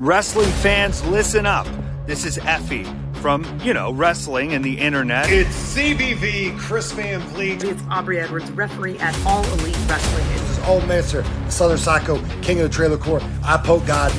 [0.00, 1.68] Wrestling fans, listen up.
[2.04, 2.84] This is Effy
[3.18, 5.30] from, you know, wrestling and the internet.
[5.30, 7.62] It's CBV, Chris Van Vliet.
[7.62, 10.26] It's Aubrey Edwards, referee at All Elite Wrestling.
[10.30, 13.22] This is Old Manser, the Southern Psycho, King of the Trailer Court.
[13.44, 14.10] I poke God.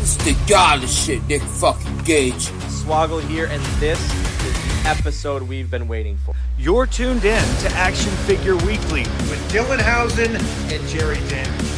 [0.00, 2.48] It's the God of shit, Nick fucking Gage.
[2.66, 4.00] Swoggle here, and this
[4.44, 6.34] is the episode we've been waiting for.
[6.58, 10.34] You're tuned in to Action Figure Weekly with Dylan Housen
[10.72, 11.69] and Jerry Dent.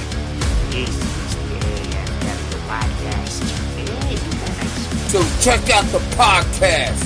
[5.13, 6.97] So check out the podcast.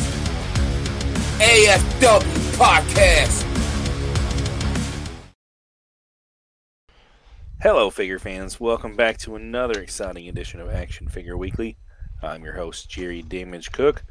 [1.40, 3.42] AFW Podcast.
[7.60, 8.60] Hello, figure fans.
[8.60, 11.78] Welcome back to another exciting edition of Action Figure Weekly.
[12.22, 14.04] I'm your host, Jerry Damage Cook.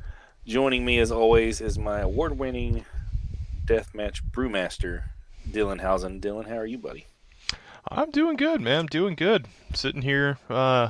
[0.45, 2.83] Joining me, as always, is my award winning
[3.63, 5.03] deathmatch brewmaster,
[5.49, 6.19] Dylan Housen.
[6.19, 7.05] Dylan, how are you, buddy?
[7.87, 8.79] I'm doing good, man.
[8.81, 9.47] I'm doing good.
[9.73, 10.89] sitting here, uh,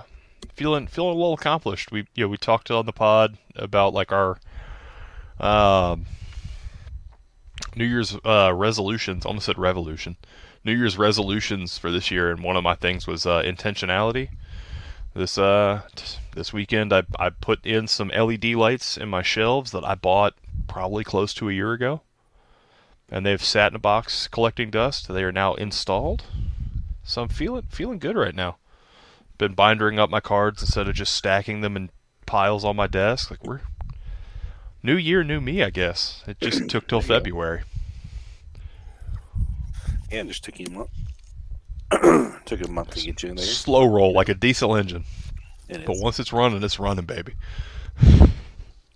[0.55, 1.91] feeling feeling a little accomplished.
[1.91, 4.37] We you know we talked on the pod about like our
[5.39, 6.05] um,
[7.75, 9.25] New Year's uh, resolutions.
[9.25, 10.17] Almost said revolution.
[10.63, 14.29] New Year's resolutions for this year, and one of my things was uh, intentionality.
[15.13, 15.83] This uh
[16.33, 20.35] this weekend, I I put in some LED lights in my shelves that I bought
[20.67, 22.01] probably close to a year ago,
[23.09, 25.07] and they've sat in a box collecting dust.
[25.07, 26.23] They are now installed,
[27.03, 28.57] so I'm feeling feeling good right now
[29.37, 31.89] been bindering up my cards instead of just stacking them in
[32.25, 33.29] piles on my desk.
[33.31, 33.61] Like we're
[34.83, 36.23] new year, new me, I guess.
[36.27, 37.63] It just took till February.
[40.11, 40.89] Yeah, it just took you a month.
[42.45, 43.45] took a month to get you in there.
[43.45, 45.05] Slow roll like a diesel engine.
[45.67, 46.01] It But is.
[46.01, 47.33] once it's running, it's running, baby.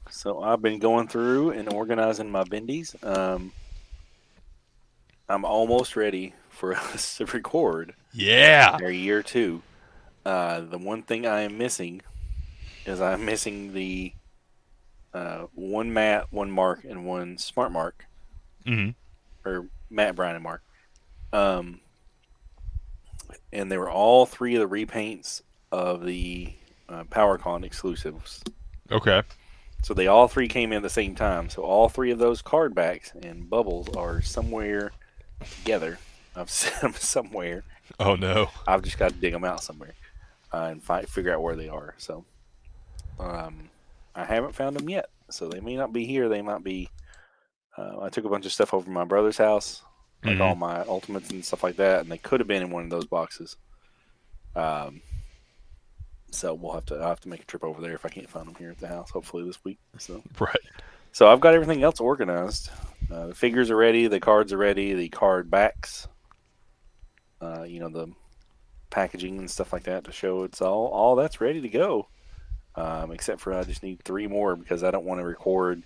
[0.09, 2.95] So I've been going through and organizing my bendies.
[3.05, 3.51] Um,
[5.27, 8.77] I'm almost ready for us to record Yeah.
[8.81, 9.61] our year two.
[10.25, 12.01] Uh, the one thing I am missing
[12.85, 14.13] is I'm missing the
[15.13, 18.05] uh, one Matt, one Mark, and one Smart Mark,
[18.65, 18.89] hmm
[19.45, 20.61] or Matt, Brian, and Mark.
[21.31, 21.79] Um,
[23.53, 26.53] and they were all three of the repaints of the
[26.89, 28.43] uh, PowerCon exclusives.
[28.91, 29.23] Okay.
[29.81, 31.49] So they all three came in at the same time.
[31.49, 34.91] So all three of those card backs and bubbles are somewhere
[35.59, 35.99] together.
[36.35, 37.63] I've set them somewhere.
[37.99, 38.49] Oh no.
[38.67, 39.93] I've just got to dig them out somewhere
[40.53, 41.95] uh, and find, figure out where they are.
[41.97, 42.25] So
[43.19, 43.69] um,
[44.15, 45.09] I haven't found them yet.
[45.29, 46.27] So they may not be here.
[46.29, 46.89] They might be.
[47.77, 49.83] Uh, I took a bunch of stuff over to my brother's house,
[50.23, 50.41] like Mhm.
[50.41, 52.89] all my ultimates and stuff like that, and they could have been in one of
[52.89, 53.55] those boxes.
[54.55, 55.01] Um,
[56.31, 56.95] so we'll have to.
[56.95, 58.79] I'll have to make a trip over there if I can't find them here at
[58.79, 59.11] the house.
[59.11, 59.77] Hopefully this week.
[59.97, 60.21] So.
[60.39, 60.55] Right.
[61.11, 62.69] So I've got everything else organized.
[63.11, 64.07] Uh, the figures are ready.
[64.07, 64.93] The cards are ready.
[64.93, 66.07] The card backs.
[67.41, 68.07] Uh, you know the
[68.89, 72.07] packaging and stuff like that to show it's all all that's ready to go.
[72.75, 75.81] Um, except for I just need three more because I don't want to record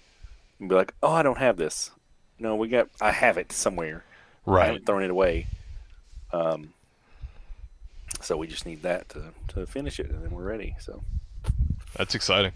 [0.59, 1.91] and be like, oh, I don't have this.
[2.39, 2.89] No, we got.
[3.01, 4.03] I have it somewhere.
[4.45, 5.47] Right, I haven't thrown it away.
[6.31, 6.73] Um,
[8.21, 10.75] so we just need that to to finish it, and then we're ready.
[10.79, 11.01] So
[11.97, 12.51] That's exciting.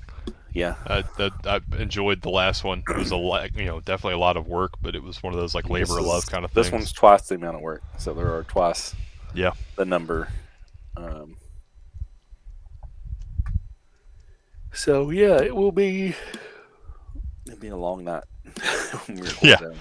[0.53, 2.83] yeah, I, that, I enjoyed the last one.
[2.89, 5.33] It was a lot, you know, definitely a lot of work, but it was one
[5.33, 6.67] of those like labor of love kind of things.
[6.67, 8.95] This one's twice the amount of work, so there are twice
[9.37, 9.51] Yeah.
[9.75, 10.29] the number.
[10.97, 11.37] Um,
[14.73, 16.15] so yeah, it will be.
[17.45, 18.23] It'll be a long night.
[19.05, 19.55] when we record Yeah.
[19.57, 19.75] that.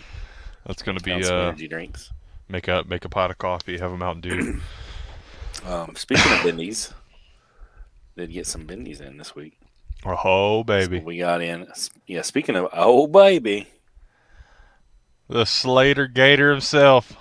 [0.66, 2.10] That's gonna be uh energy drinks.
[2.48, 4.60] make a make a pot of coffee, have a Mountain Dew.
[5.64, 6.92] Um, speaking of bendies,
[8.16, 9.58] did get some bendies in this week.
[10.04, 11.00] oh baby.
[11.00, 11.66] We got in.
[12.06, 13.68] Yeah, speaking of oh baby,
[15.28, 17.14] The Slater Gator himself.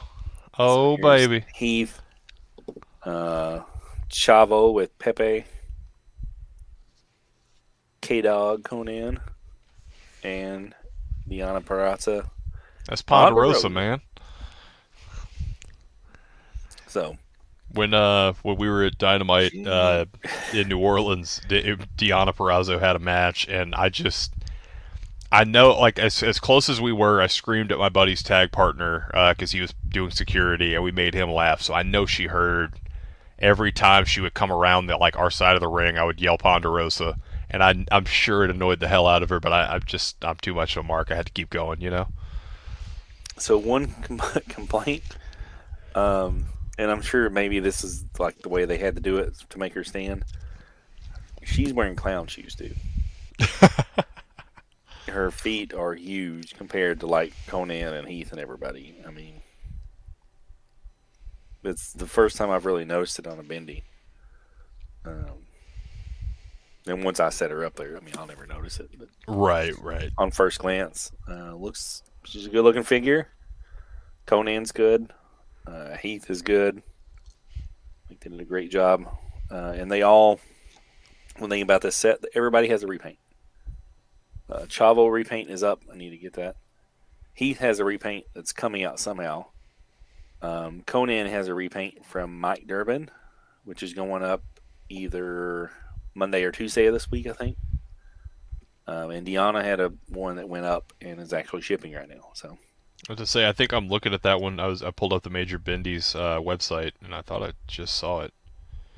[0.59, 1.46] Oh, So baby.
[1.53, 2.02] Heath,
[3.05, 3.61] uh,
[4.09, 5.45] Chavo with Pepe,
[8.01, 9.19] K Dog Konnan,
[10.23, 10.73] and
[11.29, 12.29] Deonna Purrazzo.
[12.88, 14.01] That's Ponderosa, man.
[16.88, 17.17] So
[17.69, 20.05] When uh when we were at Dynamite uh
[20.53, 24.34] in New Orleans, De- Deonna Purrazzo had a match, and I just
[25.31, 28.52] I know like as as close as we were, I screamed at my buddy's tag
[28.52, 31.61] partner because he was doing security, and we made him laugh.
[31.61, 32.79] So I know she heard
[33.45, 36.19] every time she would come around the like our side of the ring, I would
[36.19, 37.17] yell Ponderosa.
[37.47, 40.25] And I, I'm sure it annoyed the hell out of her, but I, I'm just
[40.25, 41.11] I'm too much of a mark.
[41.11, 42.07] I had to keep going, you know.
[43.37, 44.19] So one com-
[44.49, 45.03] complaint,
[45.93, 46.45] um,
[46.79, 49.59] and I'm sure maybe this is like the way they had to do it to
[49.59, 50.25] make her stand.
[51.43, 52.77] She's wearing clown shoes, dude.
[55.07, 58.95] her feet are huge compared to like Konnan and Heath and everybody.
[59.07, 59.41] I mean,
[61.67, 63.84] it's the first time I've really noticed it on a bendy.
[65.06, 65.46] Um,
[66.88, 68.90] And once I set her up there, I mean, I'll never notice it.
[68.97, 70.12] But Right, right.
[70.17, 73.29] on first glance, uh, looks she's a good looking figure.
[74.28, 75.12] Konnan's good.
[75.67, 76.82] Uh, Heath is good.
[77.58, 79.06] I think they did a great job.
[79.50, 80.40] Uh, and they all,
[81.38, 83.17] one thing about this set, everybody has a repaint.
[84.50, 85.82] Uh, Chavo repaint is up.
[85.91, 86.56] I need to get that.
[87.34, 89.46] Heath has a repaint that's coming out somehow.
[90.41, 93.09] Um, Konnan has a repaint from Mike Durbin,
[93.64, 94.43] which is going up
[94.90, 95.72] either
[96.14, 97.58] Monday or Tuesday of this week, I think.
[98.87, 102.29] Um, and Deonna had a one that went up and is actually shipping right now.
[102.34, 102.58] So
[103.09, 104.59] I was to say, I think I'm looking at that one.
[104.59, 107.96] I was I pulled up the Major Bendies uh, website, and I thought I just
[107.96, 108.34] saw it.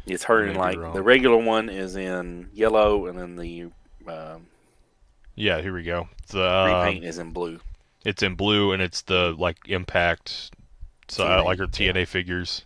[0.06, 3.68] it's her in like the regular one is in yellow, and then the
[4.08, 4.48] um,
[5.36, 6.10] Yeah, here we go.
[6.30, 7.60] The uh, repaint is in blue.
[8.04, 10.52] it's in blue, and it's the like impact,
[11.08, 12.64] so TNA, like her TNA figures.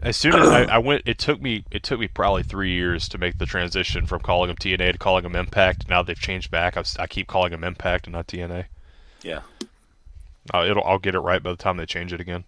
[0.00, 3.08] As soon as I, I went, it took me it took me probably three years
[3.10, 5.88] to make the transition from calling them TNA to calling them Impact.
[5.88, 6.76] Now they've changed back.
[6.76, 8.64] I, was, I keep calling them Impact and not TNA.
[9.22, 9.42] Yeah,
[10.52, 12.42] Uh, it'll I'll get it right by the time they change it again.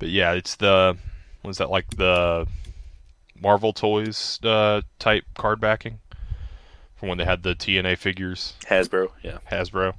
[0.00, 0.96] But yeah, it's the
[1.44, 2.48] was that like the
[3.40, 6.00] Marvel Toys uh, type card backing
[6.96, 9.10] from when they had the TNA figures, Hasbro.
[9.22, 9.94] Yeah, Hasbro.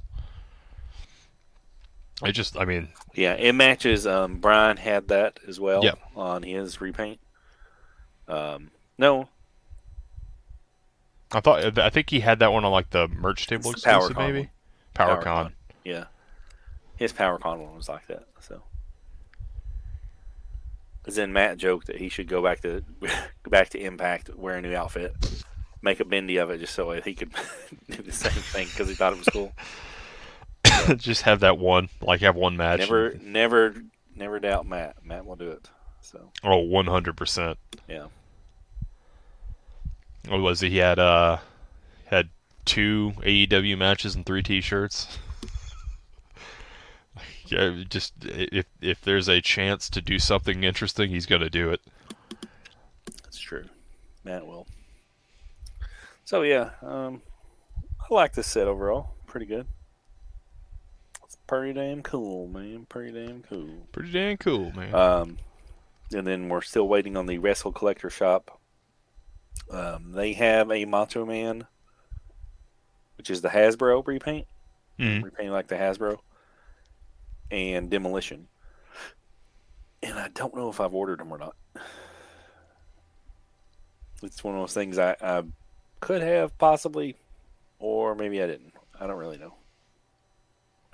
[2.26, 3.34] It just, I mean, yeah.
[3.34, 4.06] It matches.
[4.06, 5.84] Um, Brian had that as well.
[5.84, 5.94] Yeah.
[6.16, 7.20] on his repaint.
[8.28, 9.28] Um, no,
[11.32, 14.16] I thought I think he had that one on like the merch table It's exclusive,
[14.16, 14.38] maybe.
[14.40, 14.50] one.
[14.94, 15.52] PowerCon.
[15.84, 16.04] Yeah,
[16.96, 18.26] his PowerCon one was like that.
[18.40, 18.62] So,
[21.02, 23.08] because then Matt joked that he should go back to go
[23.50, 25.14] back to Impact, wear a new outfit,
[25.82, 27.32] make a bendy of it, just so he could
[27.90, 29.52] do the same thing because he thought it was cool.
[30.96, 32.80] just have that one, like have one match.
[32.80, 33.74] Never, never,
[34.14, 35.04] never doubt Matt.
[35.04, 35.68] Matt will do it.
[36.00, 37.56] So, Oh, 100%.
[37.88, 38.06] yeah,
[40.28, 40.70] What was it?
[40.70, 41.38] He had uh
[42.06, 42.28] had
[42.64, 45.18] two AEW matches and three T-shirts.
[47.46, 51.80] yeah, just if if there's a chance to do something interesting, he's gonna do it.
[53.22, 53.64] that's true.
[54.24, 54.66] Matt will.
[56.24, 57.22] So yeah, um,
[58.10, 59.14] I like this set overall.
[59.26, 59.66] Pretty good.
[61.46, 62.86] Pretty damn cool, man.
[62.88, 63.86] Pretty damn cool.
[63.92, 64.94] Pretty damn cool, man.
[64.94, 65.38] Um,
[66.14, 68.60] and then we're still waiting on the Wrestle Collector Shop.
[69.70, 71.66] Um, they have a Macho Man,
[73.18, 74.46] which is the Hasbro repaint,
[74.98, 75.22] Mhm.
[75.22, 76.18] repainted like the Hasbro,
[77.50, 78.48] and Demolition.
[80.02, 81.56] And I don't know if I've ordered them or not.
[84.22, 85.42] It's one of those things I, I
[86.00, 87.16] could have possibly,
[87.78, 88.72] or maybe I didn't.
[88.98, 89.54] I don't really know.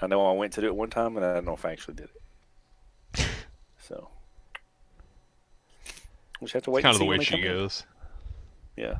[0.02, 1.73] I know I went to do it one time, and I don't know if I
[1.73, 2.08] actually did
[3.14, 3.26] it.
[3.82, 4.08] So,
[6.41, 6.82] we just have to wait.
[6.82, 7.47] kind and of the way she come in.
[7.47, 7.85] goes.
[8.76, 8.99] Yeah.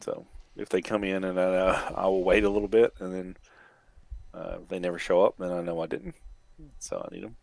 [0.00, 0.26] So
[0.56, 3.36] if they come in and uh, I will wait a little bit, and then
[4.32, 6.14] uh, if they never show up, then I know I didn't.
[6.78, 7.36] So I need them.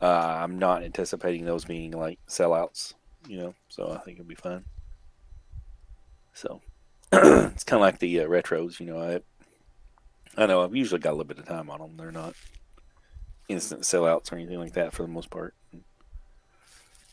[0.00, 2.94] Uh, I'm not anticipating those being like sellouts,
[3.28, 3.54] you know.
[3.68, 4.64] So I think it'll be fine.
[6.32, 6.60] So
[7.12, 9.00] it's kind of like the uh, retros, you know.
[9.00, 9.20] I
[10.36, 11.96] I know I've usually got a little bit of time on them.
[11.96, 12.34] They're not
[13.48, 15.54] instant sellouts or anything like that for the most part.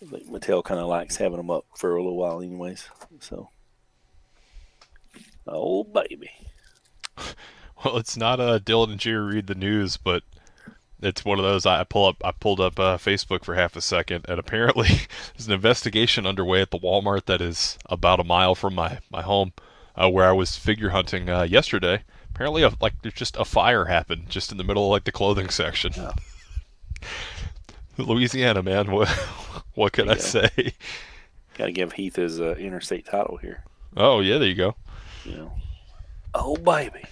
[0.03, 2.89] Mattel kind of likes having them up for a little while, anyways.
[3.19, 3.49] So,
[5.47, 6.31] oh baby,
[7.83, 10.23] Well, it's not uh, Dylan and Jerry read the news, but
[11.01, 11.65] it's one of those.
[11.65, 12.17] I pull up.
[12.23, 14.87] I pulled up uh, Facebook for half a second, and apparently
[15.35, 19.23] there's an investigation underway at the Walmart that is about a mile from my my
[19.23, 19.53] home,
[19.95, 22.03] uh, where I was figure hunting uh, yesterday.
[22.41, 25.11] Apparently, a, like there's just a fire happened just in the middle of like the
[25.11, 25.93] clothing section.
[27.99, 28.89] Louisiana, man.
[28.91, 29.09] What
[29.75, 30.19] what can I Yeah.
[30.21, 30.49] say?
[31.55, 33.63] got to give Heath his uh, interstate title here.
[33.95, 34.73] Oh yeah, there you go.
[35.23, 35.51] Know,
[36.33, 37.03] oh baby.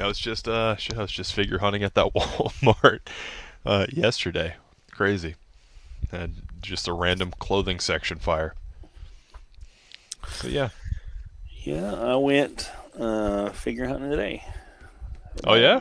[0.00, 3.00] I was just uh, I was just figure hunting at that Walmart
[3.66, 4.54] uh, yesterday.
[4.92, 5.34] Crazy,
[6.12, 8.54] and just a random clothing section fire.
[10.30, 10.68] So yeah.
[11.64, 14.44] Yeah, I went uh, figure hunting today.
[15.44, 15.80] Oh yeah.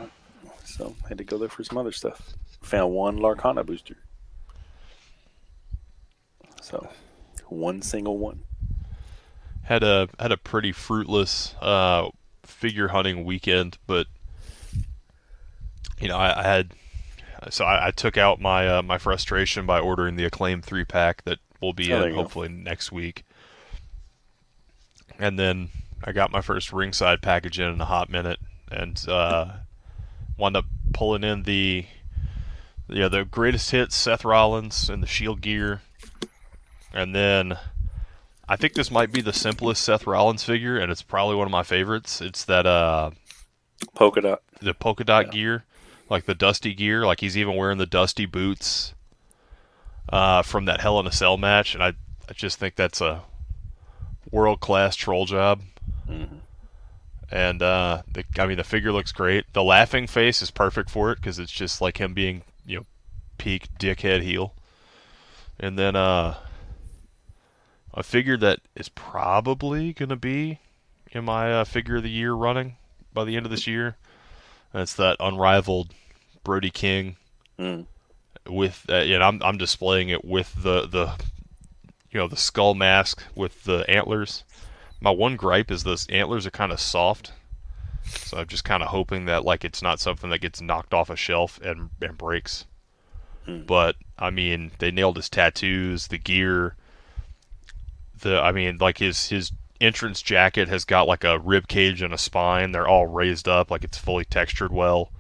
[0.66, 2.34] So I had to go there for some other stuff.
[2.62, 3.98] Found one Lorcana booster.
[6.62, 6.88] So
[7.48, 8.44] one single one.
[9.64, 12.10] Had a had a pretty fruitless uh,
[12.44, 14.08] figure hunting weekend, but
[16.00, 16.74] you know I, I had
[17.50, 21.24] so I, I took out my uh, my frustration by ordering the acclaim three pack
[21.26, 22.22] that will be Oh, in you go.
[22.24, 23.24] hopefully next week,
[25.20, 25.70] and then
[26.04, 28.40] I got my first ringside package in in a hot minute,
[28.72, 29.54] and uh,
[30.38, 31.86] wound up pulling in the
[32.90, 35.82] yeah the greatest hits Seth Rollins and the Shield gear
[36.94, 37.58] And then
[38.48, 41.52] I think this might be the simplest Seth Rollins figure, and it's probably one of
[41.52, 42.22] my favorites.
[42.22, 43.12] It's that uh,
[43.96, 44.42] Polka dot.
[44.62, 45.64] the polka dot gear,
[46.10, 47.06] like the dusty gear.
[47.06, 48.94] Like he's even wearing the dusty boots
[50.10, 51.94] uh, from that Hell in a Cell match, and I,
[52.30, 53.24] I just think that's a
[54.32, 55.62] world class troll job.
[57.32, 59.46] And uh, the, I mean, the figure looks great.
[59.54, 62.86] The laughing face is perfect for it because it's just like him being, you know,
[63.38, 64.54] peak dickhead heel.
[65.60, 66.36] And then uh,
[67.94, 70.60] a figure that is probably gonna be
[71.12, 72.76] in my uh, figure of the year running
[73.14, 73.96] by the end of this year.
[74.72, 75.94] That's that unrivaled
[76.44, 77.16] Brody King
[77.60, 77.86] Mm.
[78.48, 81.14] with, uh, and I'm I'm displaying it with the the,
[82.12, 84.44] you know, the skull mask with the antlers.
[85.04, 87.34] My one gripe is those antlers are kind of soft,
[88.06, 91.10] so I'm just kind of hoping that like it's not something that gets knocked off
[91.10, 92.66] a shelf and and breaks.
[93.46, 93.64] Hmm.
[93.64, 96.78] But I mean, they nailed his tattoos, the gear.
[98.22, 102.14] The I mean, like his his entrance jacket has got like a rib cage and
[102.14, 102.72] a spine.
[102.72, 105.12] They're all raised up, like it's fully textured well.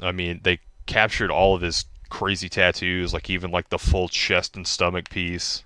[0.00, 4.56] I mean, they captured all of his crazy tattoos, like even like the full chest
[4.56, 5.64] and stomach piece.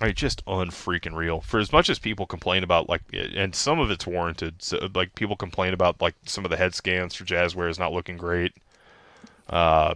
[0.00, 1.40] I mean, just unfreaking real.
[1.42, 4.62] For as much as people complain about like, and some of it's warranted.
[4.62, 7.92] So, like people complain about like some of the head scans for Jazzware is not
[7.92, 8.54] looking great.
[9.48, 9.94] Uh,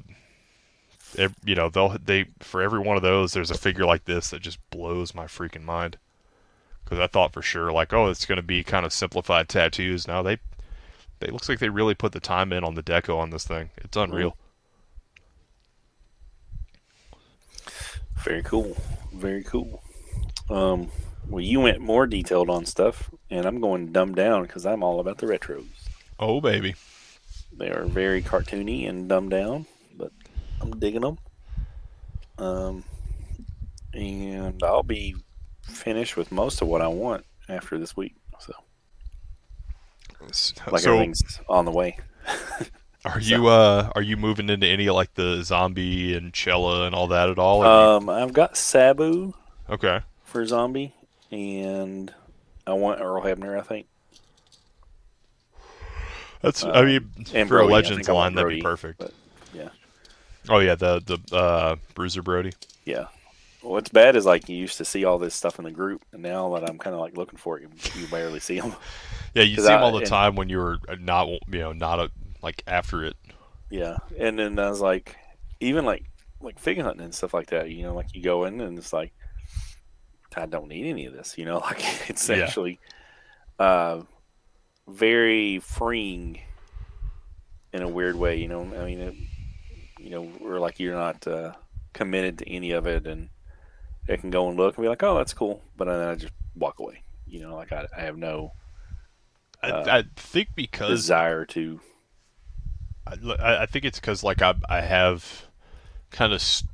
[1.17, 4.31] ev- you know, they'll they for every one of those, there's a figure like this
[4.31, 5.97] that just blows my freaking mind.
[6.85, 10.07] Because I thought for sure, like, oh, it's going to be kind of simplified tattoos.
[10.07, 10.37] Now they,
[11.21, 13.71] they looks like they really put the time in on the deco on this thing.
[13.79, 14.37] It's unreal.
[18.23, 18.77] Very cool.
[19.15, 19.83] Very cool.
[20.51, 20.91] Um,
[21.29, 25.01] well, you went more detailed on stuff, and I'm going dumbed down because I'm all
[25.01, 25.67] about the retros.
[26.19, 26.75] Oh baby,
[27.57, 30.13] They are very cartoony and dumbed down, but
[30.61, 31.19] I'm digging them.
[32.39, 32.85] Um,
[33.93, 35.17] and I'll be
[35.63, 38.15] finished with most of what I want after this week.
[38.39, 38.53] So,
[40.21, 41.99] like so everything's on the way.
[43.05, 46.95] are you uh are you moving into any of like the zombie and Chella and
[46.95, 47.63] all that at all?
[47.63, 49.35] Um, I've got Sabu
[49.69, 50.01] okay,
[50.35, 50.93] for zombie,
[51.31, 52.13] and
[52.67, 53.57] I want Earl Hebner.
[53.57, 53.87] I think.
[56.43, 58.99] that's I uh, mean for Brody, a Legends think I want line that'd be perfect.
[58.99, 59.13] but
[59.55, 59.69] yeah.
[60.49, 62.53] Oh yeah, the the uh, Bruiser Brody.
[62.85, 63.07] Yeah.
[63.63, 66.21] What's bad is like you used to see all this stuff in the group, and
[66.21, 68.75] now that I'm kind of like looking for it, you, you barely see them.
[69.35, 71.73] Yeah, you see I- all the and- time when you were uh, not you know
[71.73, 72.11] not a,
[72.43, 73.17] like after it.
[73.71, 75.17] Yeah, and then I was like,
[75.61, 76.05] even like
[76.41, 77.71] like fig hunting and stuff like that.
[77.71, 79.13] You know, like you go in and it's like,
[80.37, 81.37] I don't need any of this.
[81.39, 82.37] You know, like it's Yeah.
[82.37, 82.81] actually
[83.59, 84.03] uh,
[84.89, 86.41] very freeing
[87.73, 88.37] in a weird way.
[88.39, 89.15] You know, I mean, it,
[89.99, 91.53] you know, we're like you're not uh,
[91.93, 93.31] committed to any of it, and
[94.09, 96.33] I can go and look and be like, oh, that's cool, but then I just
[96.55, 97.03] walk away.
[97.27, 98.53] You know, like I, I have no
[99.63, 101.81] I, Uh, I think because desire to.
[103.07, 105.47] I, I think it's because like I I have
[106.11, 106.71] kind of st-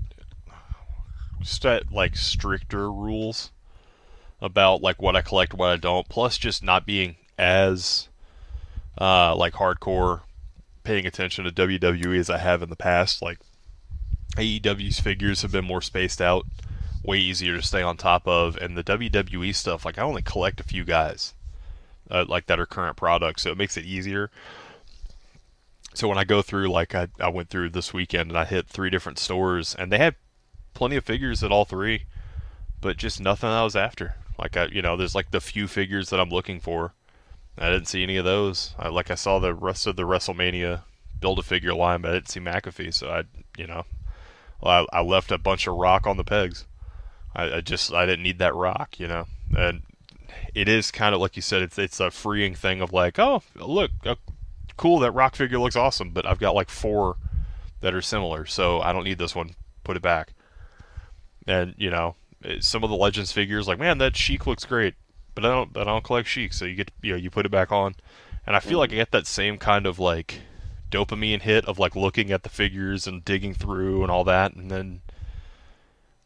[1.42, 3.50] st- like stricter rules
[4.40, 6.08] about like what I collect, what I don't.
[6.08, 8.08] Plus, just not being as
[8.98, 10.22] uh, like hardcore
[10.84, 13.22] paying attention to WWE as I have in the past.
[13.22, 13.38] Like
[14.36, 16.46] AEW's figures have been more spaced out,
[17.04, 19.84] way easier to stay on top of, and the WWE stuff.
[19.84, 21.34] Like I only collect a few guys,
[22.10, 24.30] uh, like that are current products, so it makes it easier.
[25.92, 28.68] So when I go through, like I, I went through this weekend and I hit
[28.68, 30.14] three different stores, and they had
[30.74, 32.04] plenty of figures at all three,
[32.80, 34.16] but just nothing I was after.
[34.38, 36.94] Like I, you know, there's like the few figures that I'm looking for.
[37.58, 38.74] I didn't see any of those.
[38.78, 40.82] I, like I saw the rest of the WrestleMania
[41.20, 42.94] build a figure line, but I didn't see McAfee.
[42.94, 43.24] So I,
[43.58, 43.84] you know,
[44.62, 46.66] I, I left a bunch of rock on the pegs.
[47.34, 49.82] I, I just I didn't need that rock, you know, and
[50.54, 53.42] it is kind of like you said, it's it's a freeing thing of like, oh
[53.54, 54.16] look, uh,
[54.76, 57.16] cool, that rock figure looks awesome, but I've got like four
[57.80, 59.54] that are similar, so I don't need this one.
[59.84, 60.32] Put it back.
[61.50, 62.14] And you know,
[62.44, 64.94] eh, some of the Legends figures, like man, that Sheik looks great,
[65.34, 67.50] but I don't, I don't collect Sheik, so you get, you know, you put it
[67.50, 67.96] back on,
[68.46, 70.42] and I feel like I get that same kind of like
[70.92, 74.70] dopamine hit of like looking at the figures and digging through and all that, and
[74.70, 75.00] then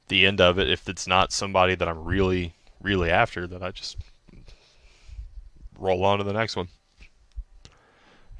[0.09, 2.52] the end of it, if it's not somebody that I'm really,
[2.83, 3.97] really after, then I just
[5.78, 6.69] roll on to the next one.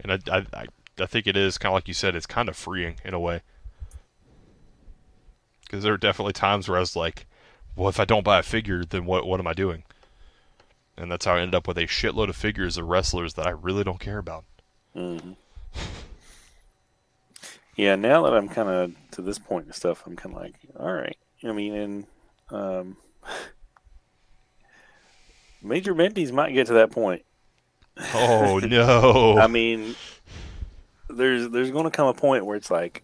[0.01, 0.67] And I, I,
[1.01, 3.19] I think it is kind of like you said, it's kind of freeing in a
[3.19, 3.41] way.
[5.75, 7.27] Because there are definitely times where I was like,
[7.75, 9.83] well, if I don't buy a figure, then what, what am I doing?
[10.97, 13.51] And that's how I ended up with a shitload of figures of wrestlers that I
[13.51, 14.45] really don't care about.
[14.93, 15.33] hmm
[17.75, 20.55] Yeah, now that I'm kind of to this point and stuff, I'm kind of like,
[20.79, 22.07] all right, I mean, and
[22.51, 22.97] um,
[25.61, 27.25] Major Bendies might get to that point.
[28.15, 29.41] Oh no!
[29.41, 29.97] I mean,
[31.11, 33.03] there's there's going to come a point where it's like,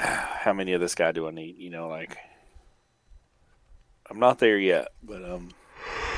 [0.40, 1.58] how many of this guy do I need?
[1.58, 2.16] You know, like
[4.10, 5.50] I'm not there yet, but um,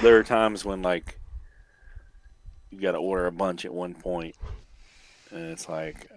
[0.02, 1.18] there are times when like
[2.70, 4.36] you got to order a bunch at one point,
[5.30, 6.08] and it's like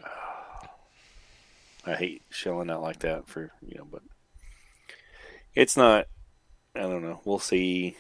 [1.86, 4.04] I hate shelling out like that for you know, but
[5.56, 6.08] it's not.
[6.76, 7.22] I don't know.
[7.26, 7.96] We'll see.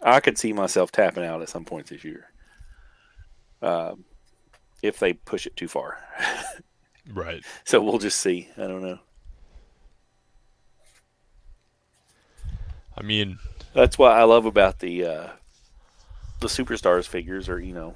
[0.00, 2.30] I could see myself tapping out at some point this year.
[3.60, 4.04] Um,
[4.82, 5.98] if they push it too far.
[7.12, 7.42] right.
[7.64, 8.48] So we'll just see.
[8.56, 8.98] I don't know.
[12.98, 13.38] I mean,
[13.74, 15.28] That's what I love about the uh,
[16.40, 17.94] the superstars figures are you know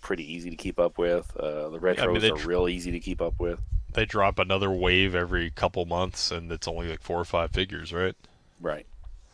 [0.00, 1.34] pretty easy to keep up with.
[1.36, 3.60] Uh, the retros I mean, are tr- real easy to keep up with.
[3.92, 7.92] they drop another wave every couple months, and it's only like four or five figures,
[7.92, 8.14] right?
[8.60, 8.86] Right.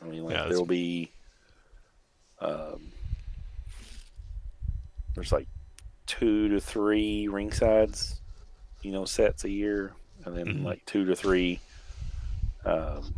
[0.03, 1.13] I mean, like Yeah, there'll be
[2.41, 2.93] um,
[5.15, 5.49] there's like
[6.07, 8.20] two to three ringsides,
[8.83, 9.93] you know, sets a year,
[10.25, 10.65] and then Mhm.
[10.65, 11.61] like two to three
[12.65, 13.15] um,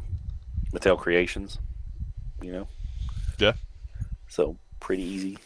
[0.72, 1.58] Mattel creations.
[2.40, 2.68] You know,
[3.38, 3.52] Yeah.
[4.28, 5.38] so pretty easy.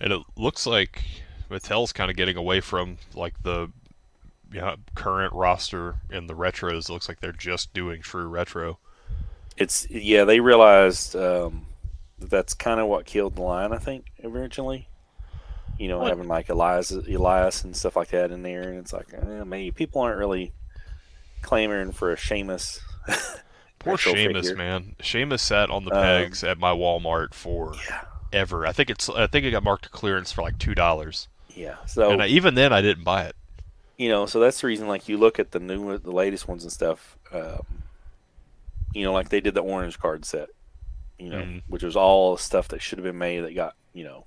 [0.00, 1.04] And it looks like
[1.50, 3.70] Mattel's kind of getting away from like the
[4.52, 6.88] you know, current roster in the retros.
[6.88, 8.78] It looks like they're just doing true retro.
[9.56, 11.66] It's yeah, they realized um,
[12.18, 13.72] that that's kind of what killed the line.
[13.72, 14.88] I think originally,
[15.78, 16.08] you know, What?
[16.08, 19.70] having like Elias, Elias and stuff like that in there, and it's like eh, maybe
[19.70, 20.52] people aren't really
[21.42, 22.80] clamoring for a Sheamus.
[23.78, 24.56] Poor Sheamus, figure.
[24.56, 24.94] man.
[25.00, 27.74] Sheamus sat on the Um, pegs at my Walmart for
[28.32, 28.64] ever.
[28.66, 31.26] I think it's I think it got marked clearance for like two dollars.
[31.54, 33.36] Yeah, so And I, even then, I didn't buy it.
[33.98, 34.86] you know, so that's the reason.
[34.88, 37.16] Like you look at the new, the latest ones and stuff.
[37.32, 37.62] Um,
[38.94, 40.48] you know, like they did the orange card set.
[41.18, 41.62] You know, Mhm.
[41.68, 44.24] which was all stuff that should have been made that got you know,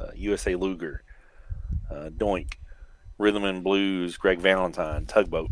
[0.00, 1.02] uh, USA Luger,
[1.90, 2.54] uh, Doink,
[3.18, 5.50] Rhythm and Blues, Greg Valentine, Tugboat.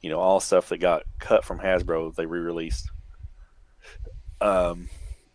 [0.00, 2.14] You know, all stuff that got cut from Hasbro.
[2.14, 2.90] They re-released.
[4.40, 4.88] Um,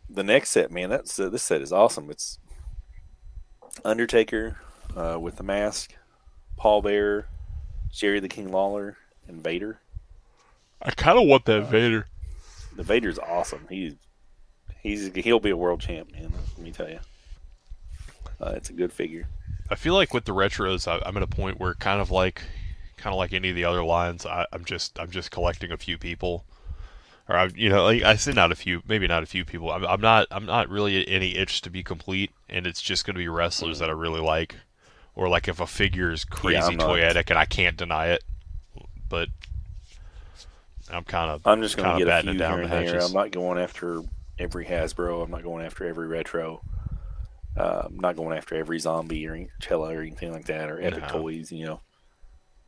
[0.09, 2.09] the next set, man, that's uh, this set is awesome.
[2.09, 2.39] It's
[3.83, 4.57] Undertaker
[4.95, 5.93] uh, with the mask,
[6.57, 7.27] Paul Bearer,
[7.91, 8.97] Jerry the King Lawler,
[9.27, 9.79] and Vader.
[10.81, 12.07] I kind of want that Vader.
[12.75, 13.67] The Vader's awesome.
[13.69, 13.95] He's
[14.81, 16.31] he's he'll be a world champ, man.
[16.57, 16.99] Let me tell you.
[18.39, 19.27] Uh, it's a good figure.
[19.69, 22.43] I feel like with the retros, I, I'm at a point where kind of like,
[22.97, 25.77] kind of like any of the other lines, I, I'm just I'm just collecting a
[25.77, 26.45] few people,
[27.27, 29.71] or I, you know, like I say not a few, maybe not a few people.
[29.71, 33.15] I'm, I'm not I'm not really any itch to be complete, and it's just going
[33.15, 34.55] to be wrestlers that I really like,
[35.15, 38.23] or like if a figure is crazy I'm toyetic and I can't deny it,
[39.09, 39.29] but
[40.91, 42.87] I'm kind of I'm just going to get a few it down here the and
[42.87, 43.01] there.
[43.01, 44.01] I'm not going after
[44.37, 45.23] every Hasbro.
[45.23, 46.61] I'm not going after every retro.
[47.57, 51.03] Uh, I'm not going after every zombie or Cella or anything like that or Epic
[51.03, 51.21] No.
[51.21, 51.51] Toys.
[51.51, 51.79] You know.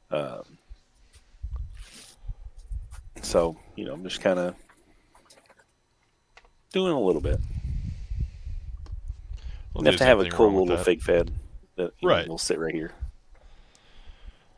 [0.10, 0.58] Um,
[3.22, 4.56] so you know, I'm just kind of
[6.72, 7.40] doing a little bit.
[9.74, 11.32] Well, You have to have a cool little fig fed
[11.76, 12.94] that you know, will sit right here.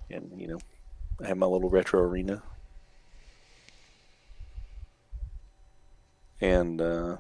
[0.10, 0.60] And you know,
[1.24, 2.42] I have my little retro arena.
[6.42, 7.18] And uh,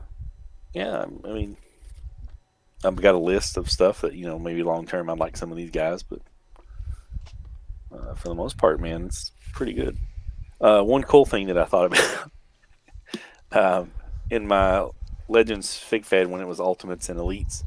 [0.74, 1.58] yeah, I mean,
[2.84, 5.52] I've got a list of stuff that you know maybe long term I'd like some
[5.52, 6.20] of these guys, but
[7.92, 9.98] uh, for the most part, man, it's pretty good.
[10.62, 12.32] Uh, one cool thing that I thought about
[13.52, 13.92] um,
[14.30, 14.88] in my
[15.28, 17.64] Legends Fig Fed when it was Ultimates and Elites,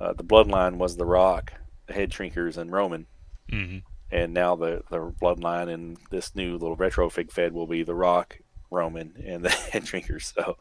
[0.00, 1.52] uh, the Bloodline was The Rock,
[1.86, 3.06] the Head Shrinkers, and Roman.
[3.50, 3.82] Mhm.
[4.12, 7.94] And now the, the Bloodline in this new little retro Fig Fed will be The
[7.94, 8.38] Rock,
[8.70, 10.34] Roman, and the Head Shrinkers.
[10.34, 10.56] So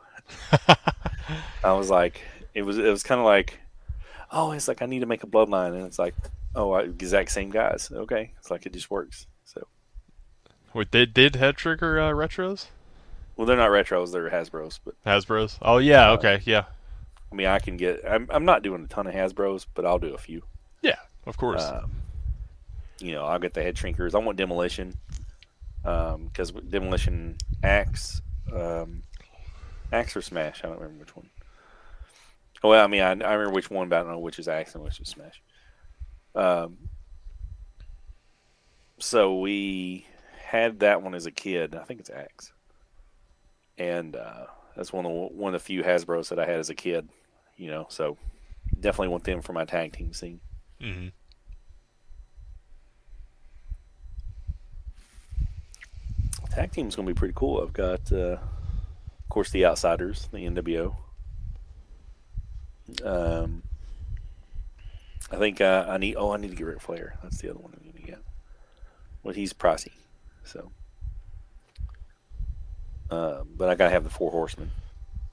[1.64, 2.22] I was like,
[2.60, 3.60] it was it was kind of like,
[4.32, 6.14] oh, it's like I need to make a Bloodline, and it's like,
[6.54, 7.90] oh, I, exact same guys.
[7.92, 9.28] Okay, it's like it just works.
[9.46, 9.66] So
[10.74, 12.68] Wait, they did Head Trigger uh, retros?
[13.36, 15.58] well, they're not retros; they're Hasbro's, but Hasbro's?
[15.62, 16.66] Oh yeah, okay, yeah,
[17.32, 18.02] I mean, I can get.
[18.08, 20.44] I'm, I'm not doing a ton of Hasbro's, but I'll do a few.
[20.82, 21.64] yeah, of course.
[21.64, 21.92] Um,
[23.00, 24.14] you know, I'll get the head shrinkers.
[24.14, 24.96] I want demolition
[25.86, 28.22] um, because demolition axe,
[28.54, 29.04] um,
[29.94, 30.62] axe or smash.
[30.64, 31.30] I don't remember which one.
[32.64, 34.76] Well, I mean, I, I remember which one, but I don't know which is axe
[34.76, 35.42] and which is smash.
[36.36, 36.78] Um,
[38.98, 40.06] so we
[40.46, 41.76] had that one as a kid.
[41.76, 42.52] I think it's axe,
[43.78, 44.46] and uh,
[44.76, 47.08] that's one of the, one of the few Hasbro's that I had as a kid.
[47.58, 48.18] You know, so
[48.80, 50.40] definitely want them for my tag team scene.
[50.82, 51.10] hmm
[56.60, 57.62] tag team's gonna be pretty cool.
[57.62, 60.96] I've got, uh, of course, the Outsiders, the NWO.
[63.04, 63.64] Um,
[65.32, 66.16] I think uh, I need.
[66.16, 67.18] Oh, I need to get Ric Flair.
[67.22, 68.20] That's the other one I need to get.
[69.24, 69.92] Well, he's pricey,
[70.44, 70.72] so.
[73.10, 74.72] Uh, but I gotta have the Four Horsemen.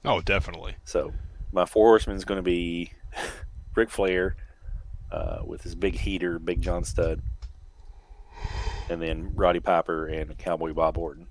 [0.05, 0.75] Oh, definitely.
[0.83, 1.13] So
[1.51, 2.91] my Four Horsemen is going to be
[3.75, 4.35] Ric Flair
[5.11, 7.21] uh, with his big heater, Big John Studd,
[8.89, 11.27] and then Roddy Piper and Cowboy Bob Orton.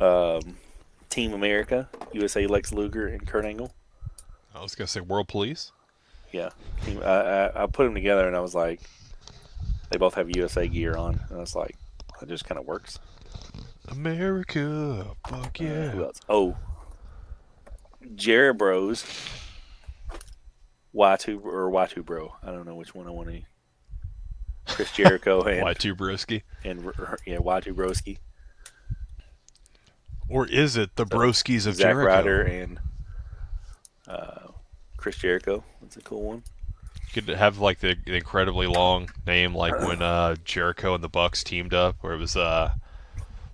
[0.00, 0.56] Um,
[1.14, 3.72] Team America, USA Lex Luger and Kurt Angle.
[4.52, 5.70] I was gonna say World Police.
[6.32, 6.48] Yeah,
[7.04, 8.80] I, I, I put them together and I was like,
[9.90, 11.76] they both have USA gear on, and I was like,
[12.18, 12.98] that just kind of works.
[13.88, 15.90] America, fuck Uh, yeah.
[15.90, 16.20] who else?
[16.28, 16.56] Oh,
[18.16, 19.04] Jared Bros.
[20.94, 22.34] Y2 or Y2 Bro.
[22.42, 23.40] I don't know which one I want to.
[24.66, 26.42] Chris Jericho and Why too brisky?
[26.64, 26.84] and
[27.26, 28.18] yeah Y2 Broski,
[30.28, 32.06] Or is it the Broskies of Zack Jericho?
[32.06, 32.78] Ryder and
[34.08, 34.48] uh,
[34.96, 35.64] Chris Jericho.
[35.80, 36.42] That's a cool one.
[37.14, 41.08] You could have like the, the incredibly long name, like when uh, Jericho and the
[41.08, 42.72] Bucks teamed up, where it was uh,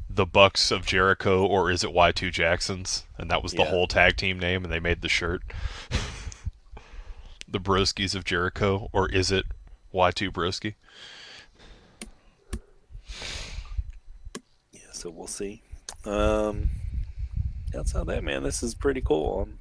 [0.09, 3.05] the Bucks of Jericho, or is it Y2 Jacksons?
[3.19, 3.71] And that was the Yeah.
[3.71, 5.43] whole tag team name, and they made the shirt.
[7.49, 9.45] the Broskies of Jericho, or is it
[9.93, 10.75] Y2 Broski?
[14.73, 15.63] Yeah, so we'll see.
[16.05, 16.71] Um,
[17.77, 19.43] outside that, man, this is pretty cool.
[19.43, 19.59] I'm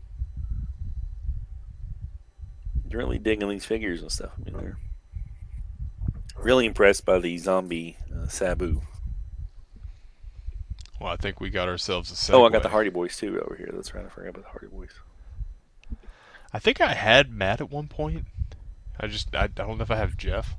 [2.91, 4.31] really digging these figures and stuff.
[4.37, 4.77] I mean, they're
[6.37, 8.81] really impressed by the zombie uh, Sabu.
[10.99, 12.33] Well, I think we got ourselves a segue.
[12.33, 13.69] Oh, I got the Hardy Boys too over here.
[13.71, 14.05] That's right.
[14.05, 14.91] I forgot about the Hardy Boys.
[16.53, 18.25] I think I had Matt at one point.
[18.99, 20.55] I just I, I don't know if I have Jeff.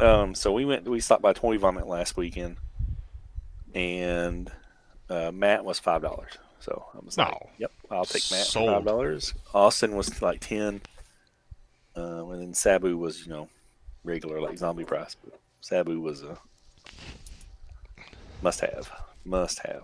[0.00, 0.88] Um, so we went.
[0.88, 2.56] We stopped by Toy Vomit last weekend,
[3.72, 4.50] and
[5.10, 6.32] uh, Matt was five dollars.
[6.60, 10.80] So I was like, "Yep, I'll take Matt for five dollars." Austin was like ten,
[11.96, 13.48] uh, and then Sabu was you know
[14.02, 16.38] regular like zombie price, but Sabu was a
[18.42, 18.90] must have,
[19.24, 19.82] must have.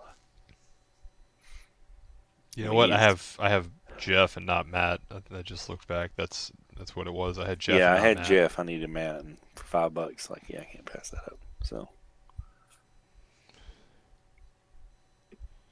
[2.56, 2.92] You know what?
[2.92, 5.00] I have I have Jeff and not Matt.
[5.10, 6.12] I, I just looked back.
[6.16, 7.38] That's that's what it was.
[7.38, 7.78] I had Jeff.
[7.78, 8.26] yeah, and I had Matt.
[8.26, 8.58] Jeff.
[8.58, 11.38] I needed Matt, and for five bucks, like yeah, I can't pass that up.
[11.62, 11.88] So.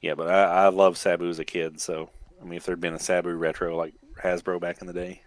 [0.01, 1.81] Yeah, but I, I love Sabu as a kid.
[1.81, 2.09] So
[2.41, 5.23] I mean, if there'd been a Sabu retro like Hasbro back in the day,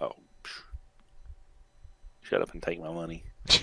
[0.00, 0.12] oh,
[2.22, 3.24] shut up and take my money.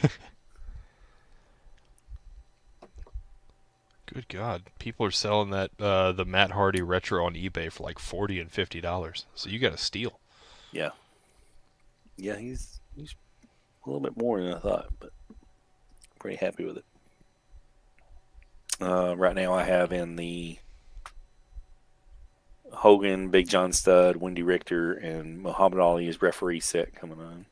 [4.14, 8.00] Good God, people are selling that uh, the Matt Hardy retro on eBay for like
[8.00, 9.28] forty and fifty dollars.
[9.36, 10.20] So you got to steal.
[10.72, 10.90] Yeah,
[12.18, 13.14] yeah, he's he's
[13.86, 15.12] a little bit more than I thought, but
[16.20, 16.86] pretty happy with it.
[18.82, 20.58] Uh, right now, I have in the
[22.72, 27.46] Hogan, Big John Studd, Wendi Richter, and Muhammad Ali Ali's referee set coming on.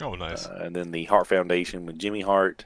[0.00, 0.46] Oh, nice.
[0.46, 2.64] Uh, and then the Hart Foundation with Jimmy Hart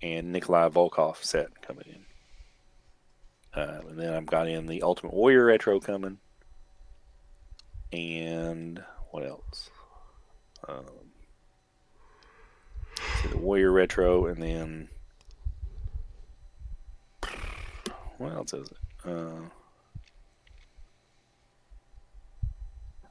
[0.00, 3.60] and Nikolai Volkov set coming in.
[3.60, 6.18] Uh, and then I've got in the Ultimate Warrior retro coming.
[7.92, 9.68] And what else?
[10.66, 10.86] Um,
[13.22, 14.88] so the Warrior retro, and then
[18.22, 18.76] what else is it?
[19.04, 19.48] Uh,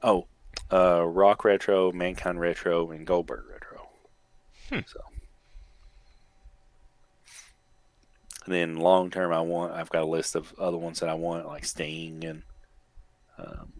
[0.03, 0.27] oh,
[0.71, 3.89] uh, Rock retro, Mankind retro, and Goldberg retro.
[4.87, 5.01] So,
[8.45, 9.73] and then long term, I want.
[9.73, 12.43] I've got a list of other ones that I want, like Sting and
[13.37, 13.73] um,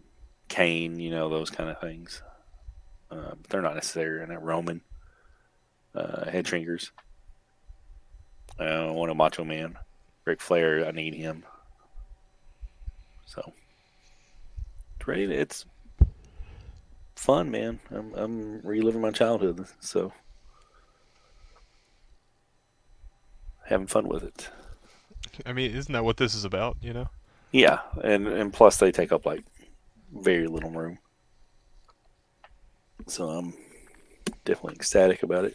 [0.48, 1.00] Kane.
[1.00, 2.22] You know those kind of things.
[3.10, 4.22] Uh, but they're not necessary.
[4.22, 4.82] And Roman
[5.94, 6.90] uh, head shrinkers.
[8.58, 9.78] I want a Macho Man.
[10.24, 11.44] Ric Flair, I need him.
[13.26, 13.52] So,
[14.98, 15.26] it's ready.
[15.26, 15.64] To, it's
[17.16, 17.80] fun, man.
[17.90, 20.12] I'm I'm reliving my childhood, so
[23.64, 24.48] having fun with it.
[25.46, 26.76] I mean, isn't that what this is about?
[26.82, 27.08] You know?
[27.52, 29.44] Yeah, and and plus they take up like
[30.12, 30.98] very little room,
[33.06, 33.54] so I'm
[34.44, 35.54] definitely ecstatic about it.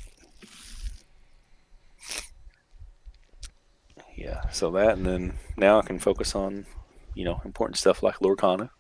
[4.18, 6.66] Yeah, so that and then now I can focus on
[7.14, 8.72] you know important stuff like Lorcana.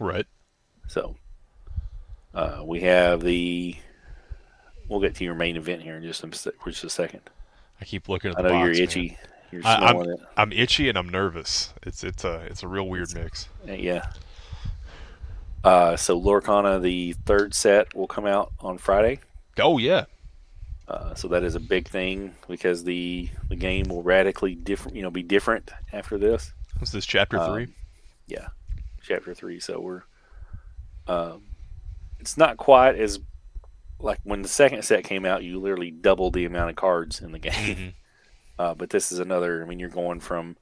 [0.00, 0.26] Right.
[0.88, 1.16] So
[2.34, 3.76] uh, we have the.
[4.88, 7.22] We'll get to your main event here in just a, just a second.
[7.80, 9.16] I keep looking at I know box, you're itchy.
[9.50, 10.20] You're I, I'm, it.
[10.36, 11.72] I'm itchy and I'm nervous.
[11.82, 13.48] It's it's a it's a real weird mix.
[13.68, 14.06] Uh, Yeah.
[15.64, 19.20] Uh, so Lorcana, the third set will come out on Friday.
[19.60, 20.06] Oh yeah.
[20.92, 25.02] Uh, so that is a big thing because the the game will radically different, you
[25.02, 26.52] know, be different after this.
[26.80, 27.68] This Is this chapter Um, three?
[28.26, 28.48] Yeah,
[29.02, 29.58] chapter three.
[29.58, 30.02] So we're,
[31.06, 31.44] um,
[32.20, 33.20] it's not quite as
[34.00, 35.42] like when the second set came out.
[35.42, 37.76] You literally doubled the amount of cards in the game.
[37.76, 37.94] Mhm.
[38.58, 39.62] Uh, but this is another.
[39.62, 40.56] I mean, you're going from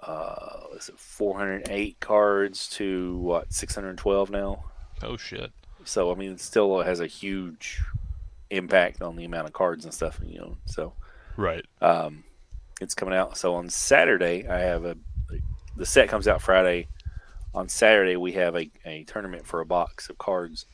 [0.00, 4.64] uh, is it 408 cards to what 612 now.
[5.02, 5.52] Oh shit.
[5.84, 7.82] So I mean, it still has a huge
[8.50, 10.20] impact on the amount of cards and stuff.
[10.24, 10.92] You know, so
[11.36, 11.64] Right.
[11.80, 12.24] um,
[12.80, 13.36] it's coming out.
[13.36, 14.96] So on Saturday, I have a
[15.76, 16.88] the set comes out Friday.
[17.54, 20.66] On Saturday, we have a, a tournament for a box of cards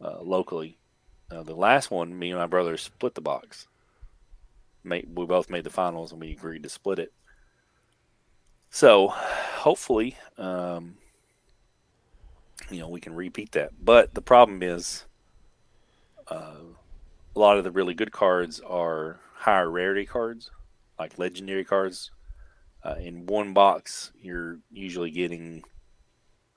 [0.00, 0.78] uh, locally.
[1.30, 3.66] Uh, the last one, me and my brother split the box.
[4.84, 7.12] Made, we both made the finals, and we agreed to split it.
[8.70, 10.96] So, hopefully, um,
[12.70, 13.72] you know, we can repeat that.
[13.84, 15.04] But the problem is,
[16.28, 16.54] uh,
[17.34, 20.50] a lot of the really good cards are higher rarity cards,
[20.98, 22.10] like legendary cards.
[22.84, 25.62] Uh, in one box, you're usually getting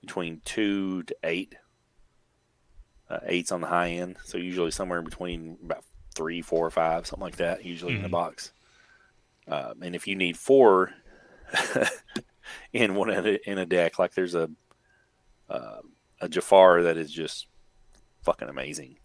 [0.01, 1.55] between two to eight.
[3.09, 5.83] Uh, eight's on the high end, so usually somewhere between about
[6.15, 7.63] three, four, or five, something like that.
[7.63, 8.11] Usually in a Mhm.
[8.11, 8.51] box.
[9.47, 10.91] Um, and if you need four
[12.73, 14.49] in one in a, in a deck, like there's a
[15.49, 15.81] uh,
[16.21, 17.47] a Jafar that is just
[18.23, 18.97] fucking amazing.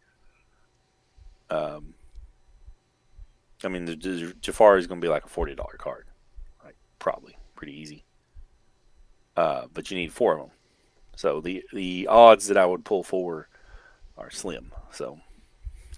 [1.50, 1.94] Um,
[3.62, 6.06] I mean, the, the Jafar is going to be like a forty dollar card,
[6.64, 8.04] like probably pretty easy.
[9.36, 10.50] Uh, but you need four of them,
[11.16, 13.48] so the the odds that I would pull four
[14.16, 14.72] are slim.
[14.92, 15.20] So,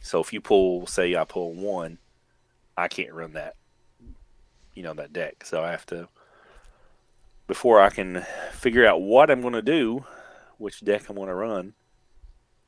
[0.00, 1.98] so if you pull, say I pull one,
[2.76, 3.56] I can't run that,
[4.74, 5.44] you know, that deck.
[5.44, 6.08] So I have to
[7.46, 10.04] before I can figure out what I'm going to do,
[10.58, 11.74] which deck I'm going to run.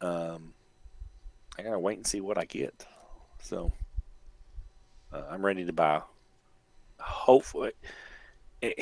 [0.01, 0.54] Um,
[1.59, 2.87] I gotta wait and see what I get.
[3.43, 3.73] So
[5.13, 6.03] uh, I'm ready to buy.
[6.99, 7.73] Hopefully,
[8.61, 8.75] it,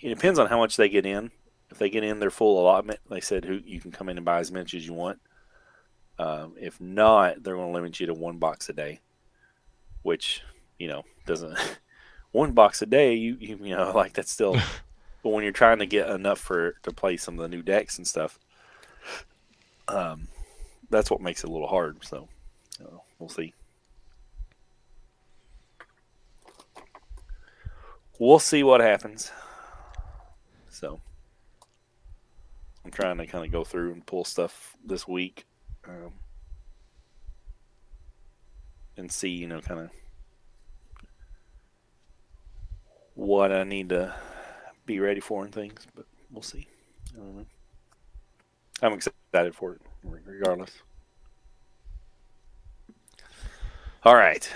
[0.00, 1.30] it depends on how much they get in.
[1.70, 4.24] If they get in their full allotment, they said who you can come in and
[4.24, 5.20] buy as much as you want.
[6.18, 9.00] Um, if not, they're going to limit you to one box a day,
[10.02, 10.42] which
[10.78, 11.56] you know doesn't.
[12.32, 14.54] one box a day, you you, you know like that's still.
[15.22, 17.98] but when you're trying to get enough for to play some of the new decks
[17.98, 18.38] and stuff,
[19.88, 20.28] um,
[20.90, 22.04] that's what makes it a little hard.
[22.04, 22.28] So
[22.84, 23.54] uh, we'll see.
[28.18, 29.32] We'll see what happens.
[30.68, 31.00] So
[32.84, 35.46] I'm trying to kind of go through and pull stuff this week,
[35.88, 36.12] um,
[38.96, 39.90] and see, you know, kind of
[43.14, 44.14] what I need to
[44.86, 45.86] be ready for and things.
[45.94, 46.66] But we'll see.
[47.14, 47.46] I don't know.
[48.82, 50.70] I'm excited for it, regardless.
[54.02, 54.50] All right.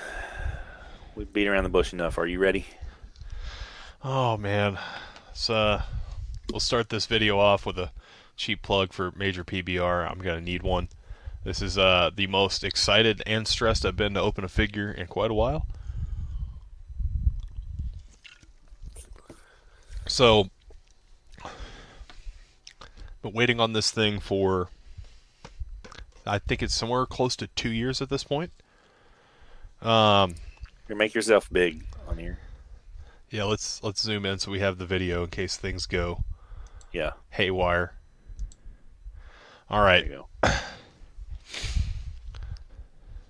[1.15, 2.19] We beat around the bush enough.
[2.19, 2.67] Are you ready?
[4.03, 4.79] Oh man.
[5.33, 5.83] So uh,
[6.51, 7.91] we'll start this video off with a
[8.37, 10.11] cheap plug for Major PBR.
[10.11, 10.89] I'm gonna need one.
[11.45, 15.07] This is uh, the most excited and stressed I've been to open a figure in
[15.07, 15.67] quite a while.
[20.07, 20.49] So,
[23.23, 24.69] been waiting on this thing for
[26.27, 28.51] I think it's somewhere close to two years at this point.
[29.83, 30.35] Um,
[30.89, 32.39] You make yourself big on here.
[33.31, 36.25] yeah, let's let's zoom in so we have the video in case things go
[36.93, 37.13] Yeah.
[37.31, 37.95] haywire.
[39.69, 40.05] All right.
[40.09, 40.51] There you go.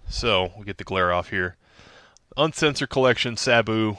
[0.09, 1.57] so we'll get the glare off here.
[2.37, 3.97] Uncensored collection, Sabu,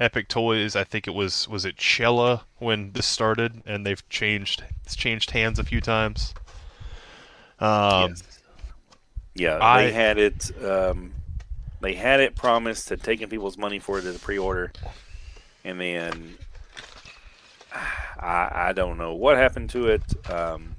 [0.00, 0.74] Epic Toys.
[0.76, 5.30] I think it was was it Chella when this started, and they've changed it's changed
[5.30, 6.34] hands a few times.
[7.58, 8.22] Um, Yes.
[9.34, 10.64] Yeah, I- they had it.
[10.64, 11.12] Um,
[11.80, 14.72] they had it promised to taking people's money for it as a pre-order,
[15.64, 16.38] and then
[18.18, 20.30] I, I don't know what happened to it.
[20.30, 20.74] Um,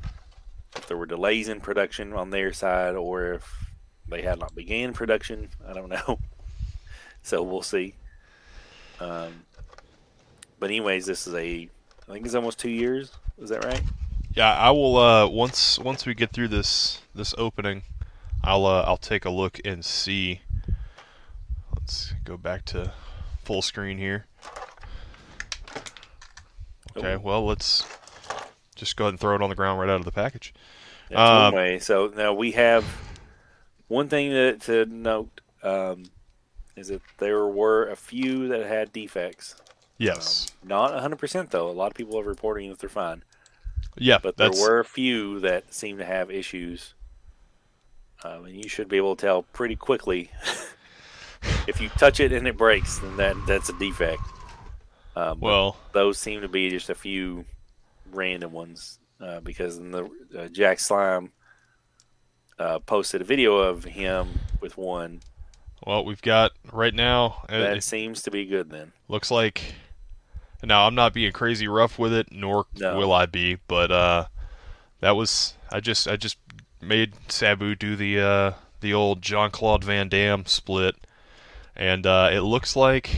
[0.76, 3.54] if there were delays in production on their side, or if
[4.10, 6.20] they had not began production, I don't know.
[7.22, 7.94] so we'll see.
[9.00, 9.44] Um,
[10.60, 11.70] but anyways, this is a.
[12.10, 13.12] I think it's almost two years.
[13.38, 13.84] Is that right?
[14.38, 14.97] Yeah, I will.
[14.97, 17.82] Uh, once once we get through this this opening,
[18.43, 20.41] I'll uh, I'll take a look and see.
[21.76, 22.93] Let's go back to
[23.43, 24.28] full screen here.
[26.95, 27.19] Okay, Oh.
[27.19, 27.84] well let's
[28.76, 30.54] just go ahead and throw it on the ground right out of the package.
[31.10, 31.80] That's Um, one way.
[31.80, 32.86] So now we have
[33.88, 36.04] one thing that to note um,
[36.76, 39.56] is that there were a few that had defects.
[39.97, 40.45] Yes.
[40.62, 41.67] Um, not 100% though.
[41.67, 43.23] A lot of people are reporting that they're fine,
[44.00, 46.94] yeah, but that's there were a few that seem to have issues
[48.24, 50.32] Um, and you should be able to tell pretty quickly
[51.68, 54.22] if you touch it and it breaks, then that that's a defect.
[55.16, 57.46] Um, Well, those seem to be just a few
[58.12, 61.32] random ones uh, because in the uh, Jack Slime
[62.60, 65.22] uh, posted a video of him with one
[65.86, 67.44] well, we've got right now.
[67.50, 68.70] uh, that It, seems to be good.
[68.70, 69.76] Then looks like.
[70.63, 72.98] Now I'm not being crazy rough with it, nor No.
[72.98, 73.58] will I be.
[73.67, 74.26] But uh,
[75.02, 76.38] that was I just I just
[76.82, 80.96] made Sabu do the uh, the old Jean Claude Van Damme split,
[81.76, 83.10] and uh, it looks like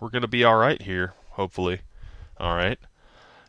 [0.00, 1.14] we're gonna be all right here.
[1.30, 1.80] Hopefully,
[2.38, 2.78] all right.